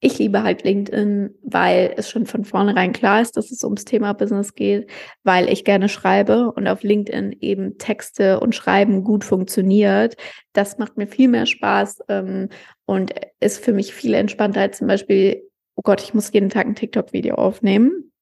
[0.00, 4.12] ich liebe halt LinkedIn, weil es schon von vornherein klar ist, dass es ums Thema
[4.12, 4.90] Business geht,
[5.24, 10.16] weil ich gerne schreibe und auf LinkedIn eben Texte und Schreiben gut funktioniert.
[10.52, 12.50] Das macht mir viel mehr Spaß ähm,
[12.84, 16.66] und ist für mich viel entspannter als zum Beispiel, oh Gott, ich muss jeden Tag
[16.66, 18.12] ein TikTok-Video aufnehmen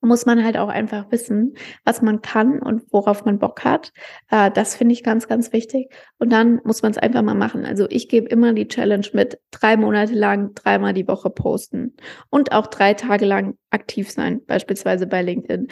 [0.00, 3.92] muss man halt auch einfach wissen, was man kann und worauf man Bock hat.
[4.30, 5.92] Äh, das finde ich ganz, ganz wichtig.
[6.18, 7.64] Und dann muss man es einfach mal machen.
[7.64, 11.96] Also ich gebe immer die Challenge mit, drei Monate lang dreimal die Woche posten
[12.30, 15.68] und auch drei Tage lang aktiv sein, beispielsweise bei LinkedIn.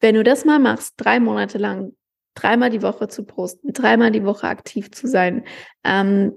[0.00, 1.92] Wenn du das mal machst, drei Monate lang
[2.34, 5.44] dreimal die Woche zu posten, dreimal die Woche aktiv zu sein,
[5.84, 6.32] ähm,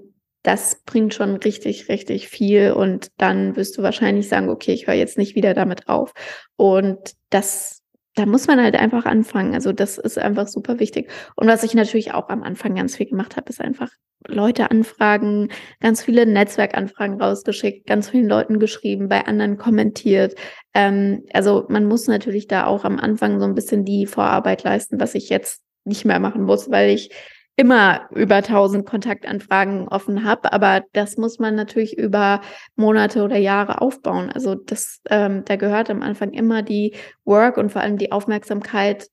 [0.46, 2.70] das bringt schon richtig, richtig viel.
[2.70, 6.12] Und dann wirst du wahrscheinlich sagen, okay, ich höre jetzt nicht wieder damit auf.
[6.54, 6.98] Und
[7.30, 7.82] das,
[8.14, 9.54] da muss man halt einfach anfangen.
[9.54, 11.10] Also das ist einfach super wichtig.
[11.34, 13.90] Und was ich natürlich auch am Anfang ganz viel gemacht habe, ist einfach
[14.28, 15.48] Leute anfragen,
[15.80, 20.36] ganz viele Netzwerkanfragen rausgeschickt, ganz vielen Leuten geschrieben, bei anderen kommentiert.
[20.74, 25.00] Ähm, also man muss natürlich da auch am Anfang so ein bisschen die Vorarbeit leisten,
[25.00, 27.10] was ich jetzt nicht mehr machen muss, weil ich
[27.56, 32.42] immer über 1000 Kontaktanfragen offen habe, aber das muss man natürlich über
[32.76, 34.30] Monate oder Jahre aufbauen.
[34.30, 39.08] Also das, ähm, da gehört am Anfang immer die Work und vor allem die Aufmerksamkeit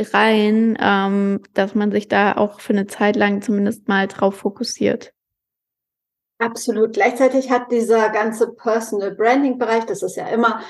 [0.00, 5.12] rein, ähm, dass man sich da auch für eine Zeit lang zumindest mal drauf fokussiert.
[6.38, 6.92] Absolut.
[6.92, 10.60] Gleichzeitig hat dieser ganze Personal Branding Bereich, das ist ja immer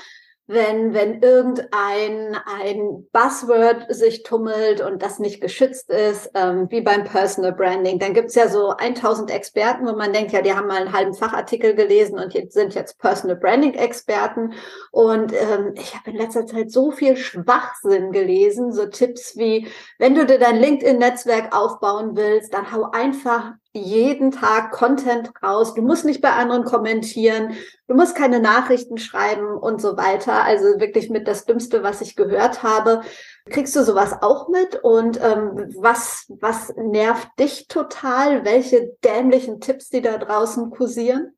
[0.49, 7.03] wenn, wenn irgendein ein Buzzword sich tummelt und das nicht geschützt ist, ähm, wie beim
[7.03, 10.81] Personal Branding, dann gibt's ja so 1000 Experten, wo man denkt, ja, die haben mal
[10.81, 14.53] einen halben Fachartikel gelesen und jetzt sind jetzt Personal Branding Experten.
[14.89, 19.67] Und ähm, ich habe in letzter Zeit so viel Schwachsinn gelesen, so Tipps wie,
[19.99, 25.75] wenn du dir dein LinkedIn-Netzwerk aufbauen willst, dann hau einfach jeden Tag Content raus.
[25.75, 27.53] Du musst nicht bei anderen kommentieren.
[27.87, 30.43] Du musst keine Nachrichten schreiben und so weiter.
[30.43, 33.01] Also wirklich mit das Dümmste, was ich gehört habe.
[33.49, 34.75] Kriegst du sowas auch mit?
[34.83, 38.43] Und ähm, was, was nervt dich total?
[38.43, 41.35] Welche dämlichen Tipps, die da draußen kursieren?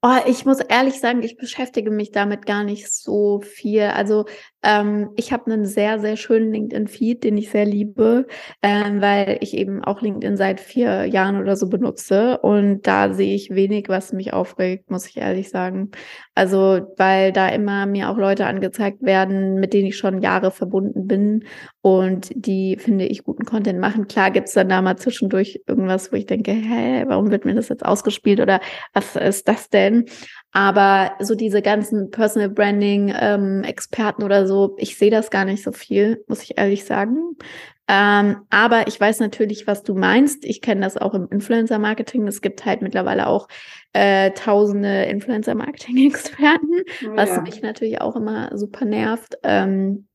[0.00, 3.82] Oh, ich muss ehrlich sagen, ich beschäftige mich damit gar nicht so viel.
[3.82, 4.26] Also
[4.62, 8.26] ähm, ich habe einen sehr, sehr schönen LinkedIn-Feed, den ich sehr liebe,
[8.62, 12.38] ähm, weil ich eben auch LinkedIn seit vier Jahren oder so benutze.
[12.38, 15.90] Und da sehe ich wenig, was mich aufregt, muss ich ehrlich sagen.
[16.34, 21.06] Also, weil da immer mir auch Leute angezeigt werden, mit denen ich schon Jahre verbunden
[21.06, 21.44] bin
[21.80, 24.08] und die, finde ich, guten Content machen.
[24.08, 27.68] Klar gibt's dann da mal zwischendurch irgendwas, wo ich denke, hä, warum wird mir das
[27.68, 28.60] jetzt ausgespielt oder
[28.92, 30.04] was ist das denn?
[30.52, 35.62] Aber so diese ganzen Personal Branding ähm, Experten oder so, ich sehe das gar nicht
[35.62, 37.36] so viel, muss ich ehrlich sagen.
[37.90, 40.44] Ähm, aber ich weiß natürlich, was du meinst.
[40.44, 42.26] Ich kenne das auch im Influencer Marketing.
[42.26, 43.48] Es gibt halt mittlerweile auch
[43.94, 47.16] äh, tausende Influencer Marketing Experten, ja.
[47.16, 49.38] was mich natürlich auch immer super nervt.
[49.42, 50.06] Ähm,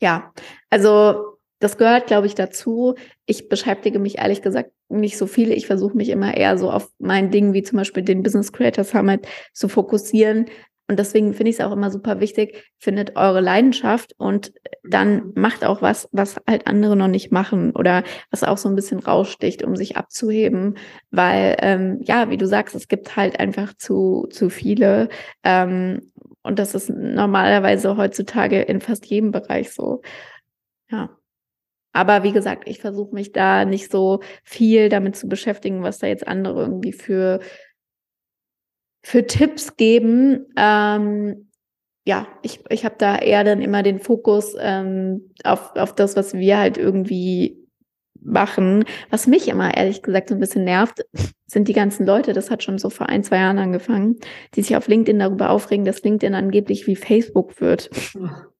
[0.00, 0.32] ja,
[0.68, 2.94] also das gehört, glaube ich, dazu.
[3.24, 5.52] Ich beschäftige mich ehrlich gesagt nicht so viel.
[5.52, 8.84] Ich versuche mich immer eher so auf mein Ding, wie zum Beispiel den Business Creator
[8.84, 10.46] Summit, zu fokussieren.
[10.88, 14.52] Und deswegen finde ich es auch immer super wichtig, findet eure Leidenschaft und
[14.84, 18.76] dann macht auch was, was halt andere noch nicht machen oder was auch so ein
[18.76, 20.78] bisschen raussticht, um sich abzuheben.
[21.10, 25.08] Weil, ähm, ja, wie du sagst, es gibt halt einfach zu, zu viele.
[25.42, 30.02] Ähm, und das ist normalerweise heutzutage in fast jedem Bereich so.
[30.88, 31.10] Ja.
[31.96, 36.06] Aber wie gesagt, ich versuche mich da nicht so viel damit zu beschäftigen, was da
[36.06, 37.40] jetzt andere irgendwie für,
[39.02, 40.44] für Tipps geben.
[40.58, 41.48] Ähm,
[42.04, 46.34] ja, ich, ich habe da eher dann immer den Fokus ähm, auf, auf das, was
[46.34, 47.66] wir halt irgendwie
[48.20, 48.84] machen.
[49.08, 51.02] Was mich immer ehrlich gesagt so ein bisschen nervt,
[51.46, 54.16] sind die ganzen Leute, das hat schon so vor ein, zwei Jahren angefangen,
[54.54, 57.88] die sich auf LinkedIn darüber aufregen, dass LinkedIn angeblich wie Facebook wird.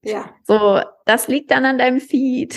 [0.03, 0.31] Ja.
[0.45, 2.57] So, das liegt dann an deinem Feed.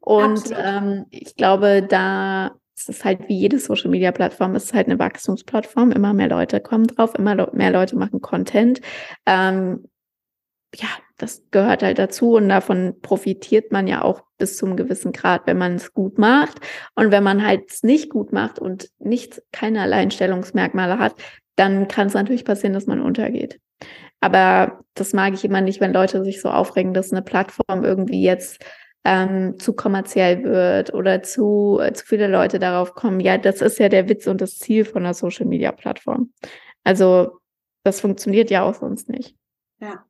[0.00, 4.74] Und ähm, ich glaube, da ist es halt wie jede Social Media Plattform, es ist
[4.74, 5.92] halt eine Wachstumsplattform.
[5.92, 8.80] Immer mehr Leute kommen drauf, immer mehr Leute machen Content.
[9.26, 9.88] Ähm,
[10.74, 15.46] ja, das gehört halt dazu und davon profitiert man ja auch bis zum gewissen Grad,
[15.46, 16.58] wenn man es gut macht.
[16.96, 21.14] Und wenn man halt es nicht gut macht und nicht keine Alleinstellungsmerkmale hat,
[21.56, 23.60] dann kann es natürlich passieren, dass man untergeht.
[24.20, 28.22] Aber das mag ich immer nicht, wenn Leute sich so aufregen, dass eine Plattform irgendwie
[28.22, 28.64] jetzt
[29.04, 33.20] ähm, zu kommerziell wird oder zu, äh, zu viele Leute darauf kommen.
[33.20, 36.32] Ja, das ist ja der Witz und das Ziel von einer Social Media Plattform.
[36.84, 37.38] Also
[37.84, 39.36] das funktioniert ja auch sonst nicht.
[39.80, 40.04] Ja.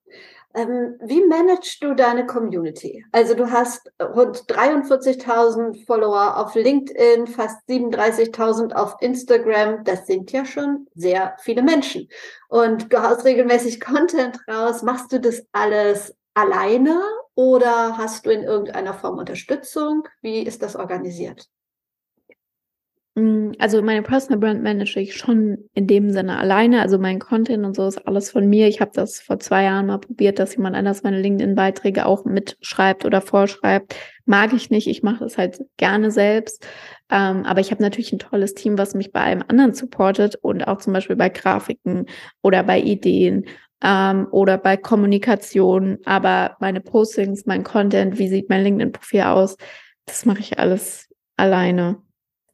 [0.56, 3.04] Ähm, wie managst du deine Community?
[3.10, 9.82] Also du hast rund 43.000 Follower auf LinkedIn, fast 37.000 auf Instagram.
[9.82, 12.08] Das sind ja schon sehr viele Menschen.
[12.48, 14.84] Und du haust regelmäßig Content raus.
[14.84, 17.00] Machst du das alles alleine
[17.34, 20.08] oder hast du in irgendeiner Form Unterstützung?
[20.22, 21.48] Wie ist das organisiert?
[23.16, 26.82] Mm, also meine Personal Brand manage ich schon in dem Sinne alleine.
[26.82, 28.66] Also mein Content und so ist alles von mir.
[28.66, 33.04] Ich habe das vor zwei Jahren mal probiert, dass jemand anders meine LinkedIn-Beiträge auch mitschreibt
[33.04, 33.94] oder vorschreibt.
[34.26, 34.88] Mag ich nicht.
[34.88, 36.66] Ich mache das halt gerne selbst.
[37.10, 40.66] Ähm, aber ich habe natürlich ein tolles Team, was mich bei einem anderen supportet und
[40.66, 42.06] auch zum Beispiel bei Grafiken
[42.42, 43.46] oder bei Ideen
[43.82, 45.98] ähm, oder bei Kommunikation.
[46.04, 49.56] Aber meine Postings, mein Content, wie sieht mein LinkedIn-Profil aus,
[50.06, 52.03] das mache ich alles alleine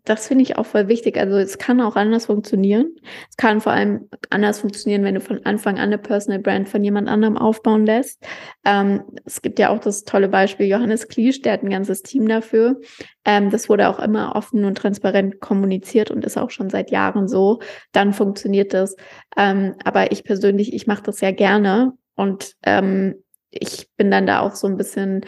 [0.05, 1.19] das finde ich auch voll wichtig.
[1.19, 2.97] Also es kann auch anders funktionieren.
[3.29, 6.83] Es kann vor allem anders funktionieren, wenn du von Anfang an eine Personal Brand von
[6.83, 8.23] jemand anderem aufbauen lässt.
[8.65, 12.29] Ähm, es gibt ja auch das tolle Beispiel Johannes Kliesch, der hat ein ganzes Team
[12.29, 12.81] dafür.
[13.25, 17.29] Ähm, das wurde auch immer offen und transparent kommuniziert und ist auch schon seit Jahren
[17.29, 17.61] so.
[17.93, 18.97] Dann funktioniert das.
[19.37, 23.17] Ähm, aber ich persönlich, ich mache das ja gerne und ähm,
[23.51, 25.23] ich bin dann da auch so ein bisschen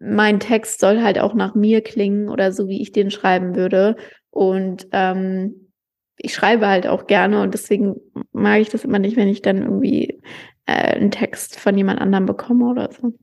[0.00, 3.96] mein Text soll halt auch nach mir klingen oder so, wie ich den schreiben würde.
[4.30, 5.72] Und ähm,
[6.16, 7.96] ich schreibe halt auch gerne und deswegen
[8.32, 10.20] mag ich das immer nicht, wenn ich dann irgendwie
[10.66, 13.14] äh, einen Text von jemand anderem bekomme oder so.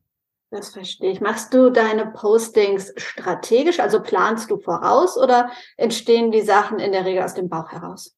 [0.51, 1.19] Das verstehe ich.
[1.19, 7.05] Machst du deine Postings strategisch, also planst du voraus oder entstehen die Sachen in der
[7.05, 8.15] Regel aus dem Bauch heraus?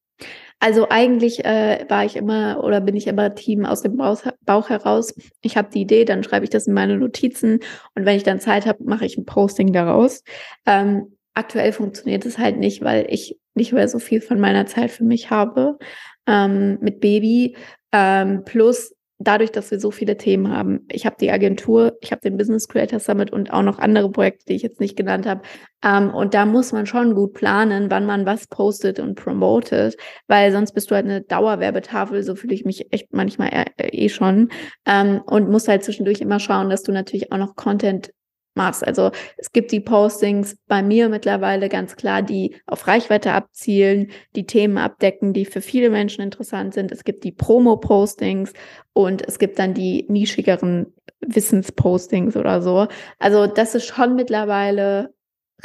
[0.60, 4.68] Also eigentlich äh, war ich immer oder bin ich immer Team aus dem Bauch, Bauch
[4.68, 5.14] heraus.
[5.40, 7.60] Ich habe die Idee, dann schreibe ich das in meine Notizen
[7.94, 10.22] und wenn ich dann Zeit habe, mache ich ein Posting daraus.
[10.66, 14.90] Ähm, aktuell funktioniert es halt nicht, weil ich nicht mehr so viel von meiner Zeit
[14.90, 15.78] für mich habe
[16.26, 17.56] ähm, mit Baby.
[17.92, 20.86] Ähm, plus dadurch, dass wir so viele Themen haben.
[20.90, 24.44] Ich habe die Agentur, ich habe den Business Creator Summit und auch noch andere Projekte,
[24.46, 25.42] die ich jetzt nicht genannt habe.
[25.82, 29.96] Ähm, und da muss man schon gut planen, wann man was postet und promotet,
[30.28, 34.08] weil sonst bist du halt eine Dauerwerbetafel, so fühle ich mich echt manchmal eh, eh
[34.08, 34.50] schon.
[34.86, 38.12] Ähm, und musst halt zwischendurch immer schauen, dass du natürlich auch noch Content
[38.58, 38.86] machst.
[38.86, 44.44] Also es gibt die Postings bei mir mittlerweile ganz klar, die auf Reichweite abzielen, die
[44.44, 46.92] Themen abdecken, die für viele Menschen interessant sind.
[46.92, 48.52] Es gibt die Promo-Postings
[48.92, 52.86] und es gibt dann die nischigeren Wissenspostings oder so.
[53.18, 55.14] Also das ist schon mittlerweile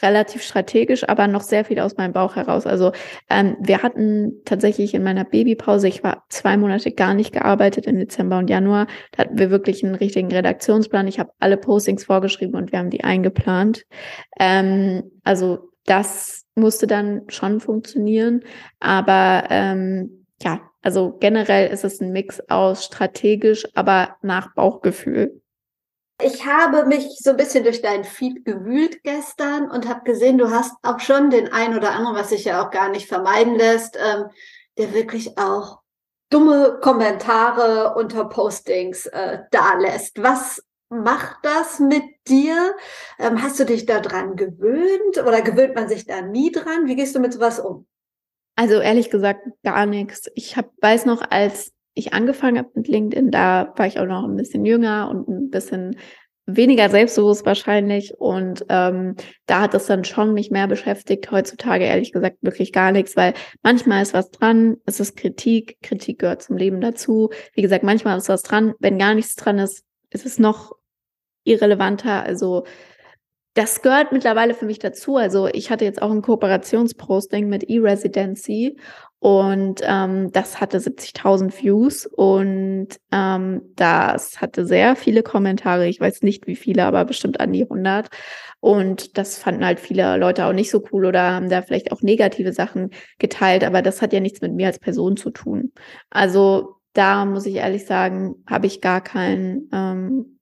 [0.01, 2.65] relativ strategisch, aber noch sehr viel aus meinem Bauch heraus.
[2.65, 2.91] Also
[3.29, 7.99] ähm, wir hatten tatsächlich in meiner Babypause, ich war zwei Monate gar nicht gearbeitet im
[7.99, 11.07] Dezember und Januar, da hatten wir wirklich einen richtigen Redaktionsplan.
[11.07, 13.85] Ich habe alle Postings vorgeschrieben und wir haben die eingeplant.
[14.39, 18.43] Ähm, also das musste dann schon funktionieren,
[18.79, 25.41] aber ähm, ja, also generell ist es ein Mix aus strategisch, aber nach Bauchgefühl.
[26.21, 30.51] Ich habe mich so ein bisschen durch deinen Feed gewühlt gestern und habe gesehen, du
[30.51, 33.97] hast auch schon den ein oder anderen, was sich ja auch gar nicht vermeiden lässt,
[33.97, 34.25] ähm,
[34.77, 35.79] der wirklich auch
[36.29, 40.21] dumme Kommentare unter Postings äh, da lässt.
[40.21, 42.75] Was macht das mit dir?
[43.19, 46.85] Ähm, hast du dich daran gewöhnt oder gewöhnt man sich da nie dran?
[46.85, 47.87] Wie gehst du mit sowas um?
[48.55, 50.29] Also ehrlich gesagt gar nichts.
[50.35, 54.23] Ich hab, weiß noch, als ich angefangen habe mit LinkedIn, da war ich auch noch
[54.23, 55.97] ein bisschen jünger und ein bisschen
[56.45, 58.13] weniger selbstbewusst wahrscheinlich.
[58.17, 61.31] Und ähm, da hat es dann schon mich mehr beschäftigt.
[61.31, 66.19] Heutzutage ehrlich gesagt wirklich gar nichts, weil manchmal ist was dran, es ist Kritik, Kritik
[66.19, 67.29] gehört zum Leben dazu.
[67.53, 68.73] Wie gesagt, manchmal ist was dran.
[68.79, 70.73] Wenn gar nichts dran ist, ist es noch
[71.45, 72.23] irrelevanter.
[72.23, 72.65] Also
[73.53, 75.15] das gehört mittlerweile für mich dazu.
[75.15, 78.77] Also ich hatte jetzt auch ein Kooperationsposting mit E-Residency
[79.23, 85.87] und ähm, das hatte 70.000 Views und ähm, das hatte sehr viele Kommentare.
[85.87, 88.09] Ich weiß nicht wie viele, aber bestimmt an die 100.
[88.59, 92.01] Und das fanden halt viele Leute auch nicht so cool oder haben da vielleicht auch
[92.01, 93.63] negative Sachen geteilt.
[93.63, 95.71] Aber das hat ja nichts mit mir als Person zu tun.
[96.09, 100.32] Also da muss ich ehrlich sagen, habe ich gar kein ähm,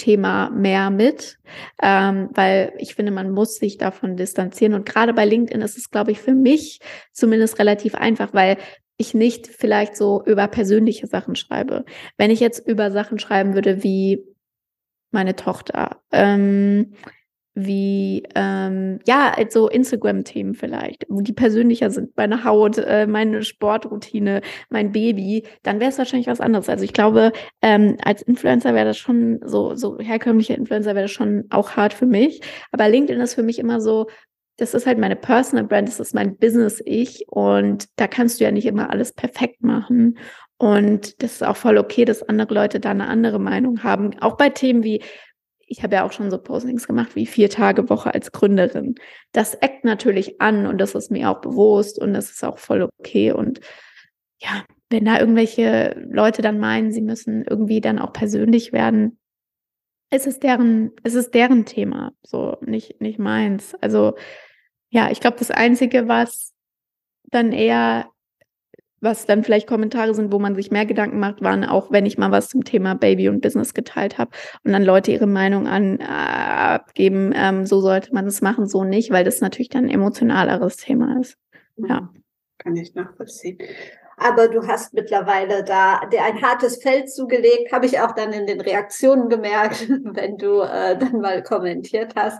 [0.00, 1.38] Thema mehr mit,
[1.82, 4.72] ähm, weil ich finde, man muss sich davon distanzieren.
[4.72, 6.80] Und gerade bei LinkedIn ist es, glaube ich, für mich
[7.12, 8.56] zumindest relativ einfach, weil
[8.96, 11.84] ich nicht vielleicht so über persönliche Sachen schreibe.
[12.16, 14.24] Wenn ich jetzt über Sachen schreiben würde wie
[15.10, 16.94] meine Tochter, ähm,
[17.54, 24.40] wie ähm, ja, also Instagram-Themen vielleicht, wo die persönlicher sind, meine Haut, äh, meine Sportroutine,
[24.68, 26.68] mein Baby, dann wäre es wahrscheinlich was anderes.
[26.68, 31.10] Also ich glaube, ähm, als Influencer wäre das schon so, so herkömmliche Influencer wäre das
[31.10, 32.40] schon auch hart für mich.
[32.70, 34.06] Aber LinkedIn ist für mich immer so,
[34.56, 38.52] das ist halt meine Personal Brand, das ist mein Business-Ich und da kannst du ja
[38.52, 40.18] nicht immer alles perfekt machen.
[40.58, 44.18] Und das ist auch voll okay, dass andere Leute da eine andere Meinung haben.
[44.20, 45.02] Auch bei Themen wie
[45.70, 48.96] ich habe ja auch schon so Postings gemacht wie vier Tage Woche als Gründerin.
[49.30, 52.82] Das eckt natürlich an und das ist mir auch bewusst und das ist auch voll
[52.82, 53.30] okay.
[53.30, 53.60] Und
[54.40, 59.20] ja, wenn da irgendwelche Leute dann meinen, sie müssen irgendwie dann auch persönlich werden,
[60.10, 63.76] es ist deren, es ist deren Thema, so nicht, nicht meins.
[63.80, 64.16] Also
[64.88, 66.52] ja, ich glaube, das Einzige, was
[67.30, 68.10] dann eher
[69.00, 72.18] was dann vielleicht Kommentare sind, wo man sich mehr Gedanken macht, waren auch, wenn ich
[72.18, 74.30] mal was zum Thema Baby und Business geteilt habe
[74.64, 78.84] und dann Leute ihre Meinung an äh, abgeben, ähm, so sollte man es machen, so
[78.84, 81.36] nicht, weil das natürlich dann ein emotionaleres Thema ist.
[81.76, 82.00] Ja.
[82.00, 82.22] Mhm.
[82.58, 83.58] Kann ich nachvollziehen.
[84.18, 88.46] Aber du hast mittlerweile da dir ein hartes Feld zugelegt, habe ich auch dann in
[88.46, 92.38] den Reaktionen gemerkt, wenn du äh, dann mal kommentiert hast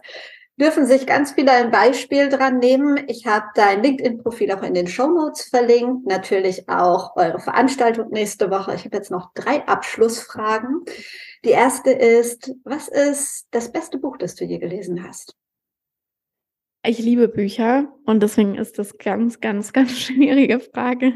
[0.61, 3.03] dürfen sich ganz viele ein Beispiel dran nehmen.
[3.09, 8.51] Ich habe dein LinkedIn-Profil auch in den Show Notes verlinkt, natürlich auch eure Veranstaltung nächste
[8.51, 8.75] Woche.
[8.75, 10.85] Ich habe jetzt noch drei Abschlussfragen.
[11.45, 15.35] Die erste ist, was ist das beste Buch, das du je gelesen hast?
[16.85, 21.15] Ich liebe Bücher und deswegen ist das ganz, ganz, ganz schwierige Frage.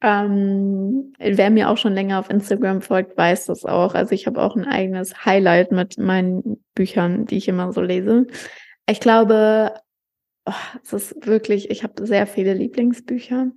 [0.00, 3.94] Ähm, wer mir auch schon länger auf Instagram folgt, weiß das auch.
[3.94, 8.26] Also ich habe auch ein eigenes Highlight mit meinen Büchern, die ich immer so lese.
[8.88, 9.74] Ich glaube,
[10.46, 13.48] oh, es ist wirklich, ich habe sehr viele Lieblingsbücher.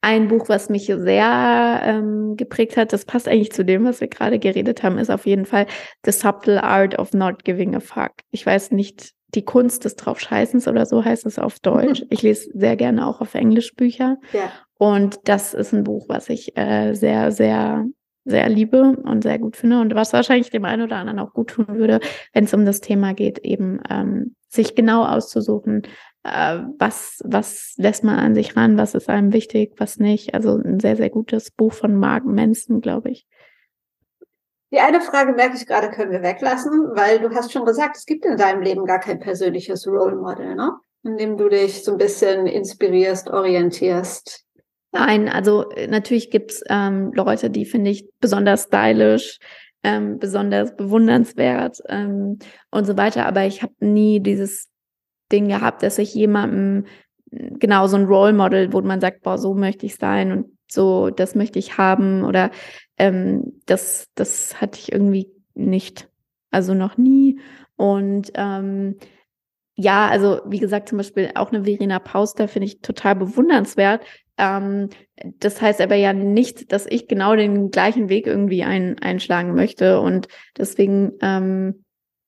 [0.00, 4.08] Ein Buch, was mich sehr ähm, geprägt hat, das passt eigentlich zu dem, was wir
[4.08, 5.66] gerade geredet haben, ist auf jeden Fall
[6.04, 8.12] The Subtle Art of Not Giving a Fuck.
[8.30, 12.02] Ich weiß nicht, die Kunst des Draufscheißens oder so heißt es auf Deutsch.
[12.10, 14.16] Ich lese sehr gerne auch auf Englisch Bücher.
[14.32, 14.50] Ja.
[14.78, 17.86] Und das ist ein Buch, was ich äh, sehr, sehr,
[18.24, 21.50] sehr liebe und sehr gut finde und was wahrscheinlich dem einen oder anderen auch gut
[21.50, 22.00] tun würde,
[22.32, 25.82] wenn es um das Thema geht, eben ähm, sich genau auszusuchen,
[26.22, 30.34] äh, was, was lässt man an sich ran, was ist einem wichtig, was nicht.
[30.34, 33.26] Also ein sehr, sehr gutes Buch von Mark Manson, glaube ich.
[34.70, 38.04] Die eine Frage merke ich gerade, können wir weglassen, weil du hast schon gesagt, es
[38.04, 40.72] gibt in deinem Leben gar kein persönliches Role Model, ne?
[41.04, 44.44] In dem du dich so ein bisschen inspirierst, orientierst.
[44.92, 49.38] Nein, also äh, natürlich gibt's ähm, Leute, die finde ich besonders stylisch,
[49.82, 52.38] ähm, besonders bewundernswert ähm,
[52.70, 53.26] und so weiter.
[53.26, 54.68] Aber ich habe nie dieses
[55.30, 56.86] Ding gehabt, dass ich jemandem
[57.30, 61.10] genau so ein Role Model, wo man sagt, boah, so möchte ich sein und so,
[61.10, 62.50] das möchte ich haben oder
[62.98, 66.08] ähm, das, das hatte ich irgendwie nicht,
[66.50, 67.40] also noch nie.
[67.76, 68.96] Und ähm,
[69.74, 74.04] ja, also wie gesagt, zum Beispiel auch eine Verena Pauster finde ich total bewundernswert,
[74.38, 79.54] ähm, das heißt aber ja nicht, dass ich genau den gleichen Weg irgendwie ein, einschlagen
[79.54, 80.00] möchte.
[80.00, 81.84] Und deswegen, ähm,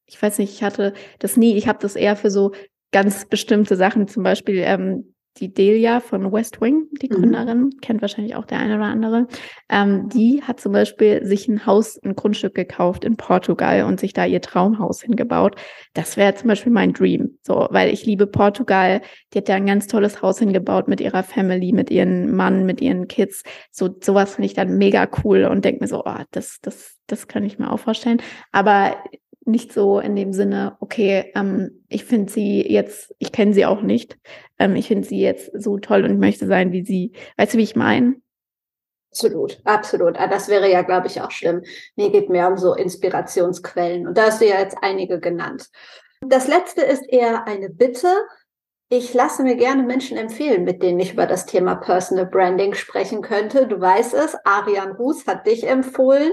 [0.07, 2.53] ich weiß nicht, ich hatte das nie, ich habe das eher für so
[2.93, 7.14] ganz bestimmte Sachen, zum Beispiel ähm, die Delia von West Wing, die mhm.
[7.14, 7.81] Gründerin, mhm.
[7.81, 9.26] kennt wahrscheinlich auch der eine oder andere,
[9.68, 14.12] ähm, die hat zum Beispiel sich ein Haus, ein Grundstück gekauft in Portugal und sich
[14.12, 15.57] da ihr Traumhaus hingebaut.
[15.95, 19.01] Das wäre zum Beispiel mein Dream, so, weil ich liebe Portugal.
[19.33, 22.81] Die hat da ein ganz tolles Haus hingebaut mit ihrer Family, mit ihren Mann, mit
[22.81, 23.43] ihren Kids.
[23.70, 27.28] So, sowas finde ich dann mega cool und denke mir so, oh, das, das, das
[27.28, 28.20] kann ich mir auch vorstellen.
[28.53, 28.97] Aber
[29.51, 33.82] nicht so in dem Sinne, okay, ähm, ich finde sie jetzt, ich kenne sie auch
[33.82, 34.18] nicht,
[34.59, 37.12] ähm, ich finde sie jetzt so toll und möchte sein wie sie.
[37.36, 38.16] Weißt du, wie ich meine?
[39.11, 40.18] Absolut, absolut.
[40.18, 41.62] Ah, das wäre ja, glaube ich, auch schlimm.
[41.96, 44.07] Mir geht mehr um so Inspirationsquellen.
[44.07, 45.68] Und da hast du ja jetzt einige genannt.
[46.20, 48.09] Das letzte ist eher eine Bitte.
[48.88, 53.22] Ich lasse mir gerne Menschen empfehlen, mit denen ich über das Thema Personal Branding sprechen
[53.22, 53.66] könnte.
[53.66, 56.32] Du weißt es, Arian Ruß hat dich empfohlen.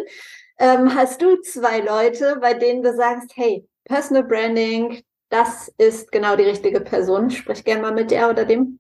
[0.60, 6.36] Ähm, hast du zwei Leute, bei denen du sagst, hey, Personal Branding, das ist genau
[6.36, 7.30] die richtige Person.
[7.30, 8.80] Sprich gerne mal mit der oder dem.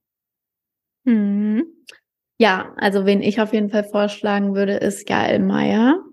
[1.03, 1.65] Mhm.
[2.39, 6.03] Ja, also wen ich auf jeden Fall vorschlagen würde, ist Jael Meyer,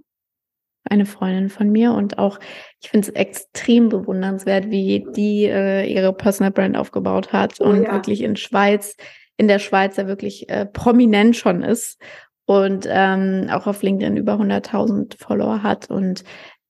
[0.84, 2.38] eine Freundin von mir und auch,
[2.80, 7.84] ich finde es extrem bewundernswert, wie die äh, ihre Personal Brand aufgebaut hat oh, und
[7.84, 7.92] ja.
[7.92, 8.96] wirklich in Schweiz,
[9.36, 12.00] in der Schweiz ja wirklich äh, prominent schon ist
[12.46, 16.24] und ähm, auch auf LinkedIn über 100.000 Follower hat und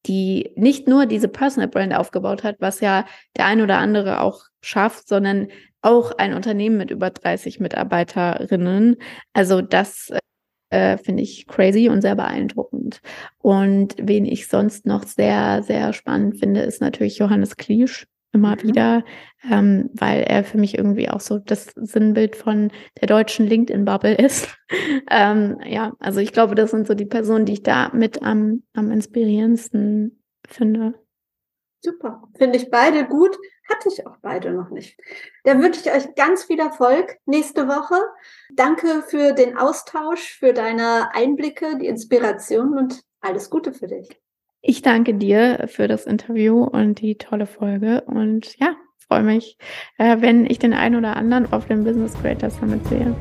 [0.06, 3.06] die nicht nur diese Personal Brand aufgebaut hat, was ja
[3.36, 5.48] der ein oder andere auch schafft, sondern
[5.82, 8.96] auch ein Unternehmen mit über 30 Mitarbeiterinnen.
[9.32, 10.10] Also das
[10.70, 13.00] äh, finde ich crazy und sehr beeindruckend.
[13.38, 18.62] Und wen ich sonst noch sehr, sehr spannend finde, ist natürlich Johannes Kliesch immer mhm.
[18.62, 19.04] wieder,
[19.50, 22.70] ähm, weil er für mich irgendwie auch so das Sinnbild von
[23.00, 24.48] der deutschen LinkedIn-Bubble ist.
[25.10, 28.62] ähm, ja, also ich glaube, das sind so die Personen, die ich da mit am,
[28.74, 30.94] am inspirierendsten finde.
[31.80, 33.36] Super, finde ich beide gut.
[33.68, 34.98] Hatte ich auch beide noch nicht.
[35.44, 37.96] Da wünsche ich euch ganz viel Erfolg nächste Woche.
[38.52, 44.08] Danke für den Austausch, für deine Einblicke, die Inspiration und alles Gute für dich.
[44.66, 49.58] Ich danke dir für das Interview und die tolle Folge und ja, freue mich,
[49.98, 53.14] äh, wenn ich den einen oder anderen auf dem Business Creator Summit sehe.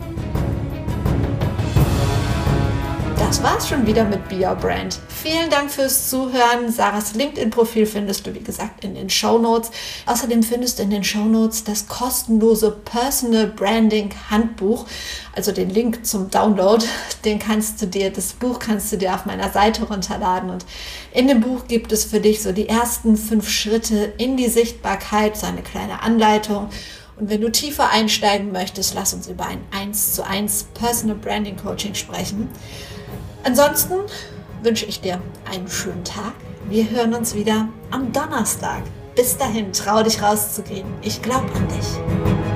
[3.33, 4.99] Das war's schon wieder mit Be Your Brand.
[5.07, 6.71] Vielen Dank fürs Zuhören.
[6.71, 9.71] Sarahs LinkedIn-Profil findest du, wie gesagt, in den Show Notes.
[10.05, 14.85] Außerdem findest du in den Show Notes das kostenlose Personal Branding Handbuch,
[15.35, 16.85] also den Link zum Download.
[17.25, 20.51] Den kannst du dir, das Buch kannst du dir auf meiner Seite runterladen.
[20.51, 20.63] Und
[21.11, 25.37] in dem Buch gibt es für dich so die ersten fünf Schritte in die Sichtbarkeit,
[25.37, 26.69] so eine kleine Anleitung.
[27.19, 31.57] Und wenn du tiefer einsteigen möchtest, lass uns über ein 1 zu 1 Personal Branding
[31.57, 32.49] Coaching sprechen.
[33.43, 33.95] Ansonsten
[34.61, 35.21] wünsche ich dir
[35.51, 36.33] einen schönen Tag.
[36.69, 38.83] Wir hören uns wieder am Donnerstag.
[39.15, 40.87] Bis dahin, trau dich rauszugehen.
[41.01, 42.52] Ich glaube an dich.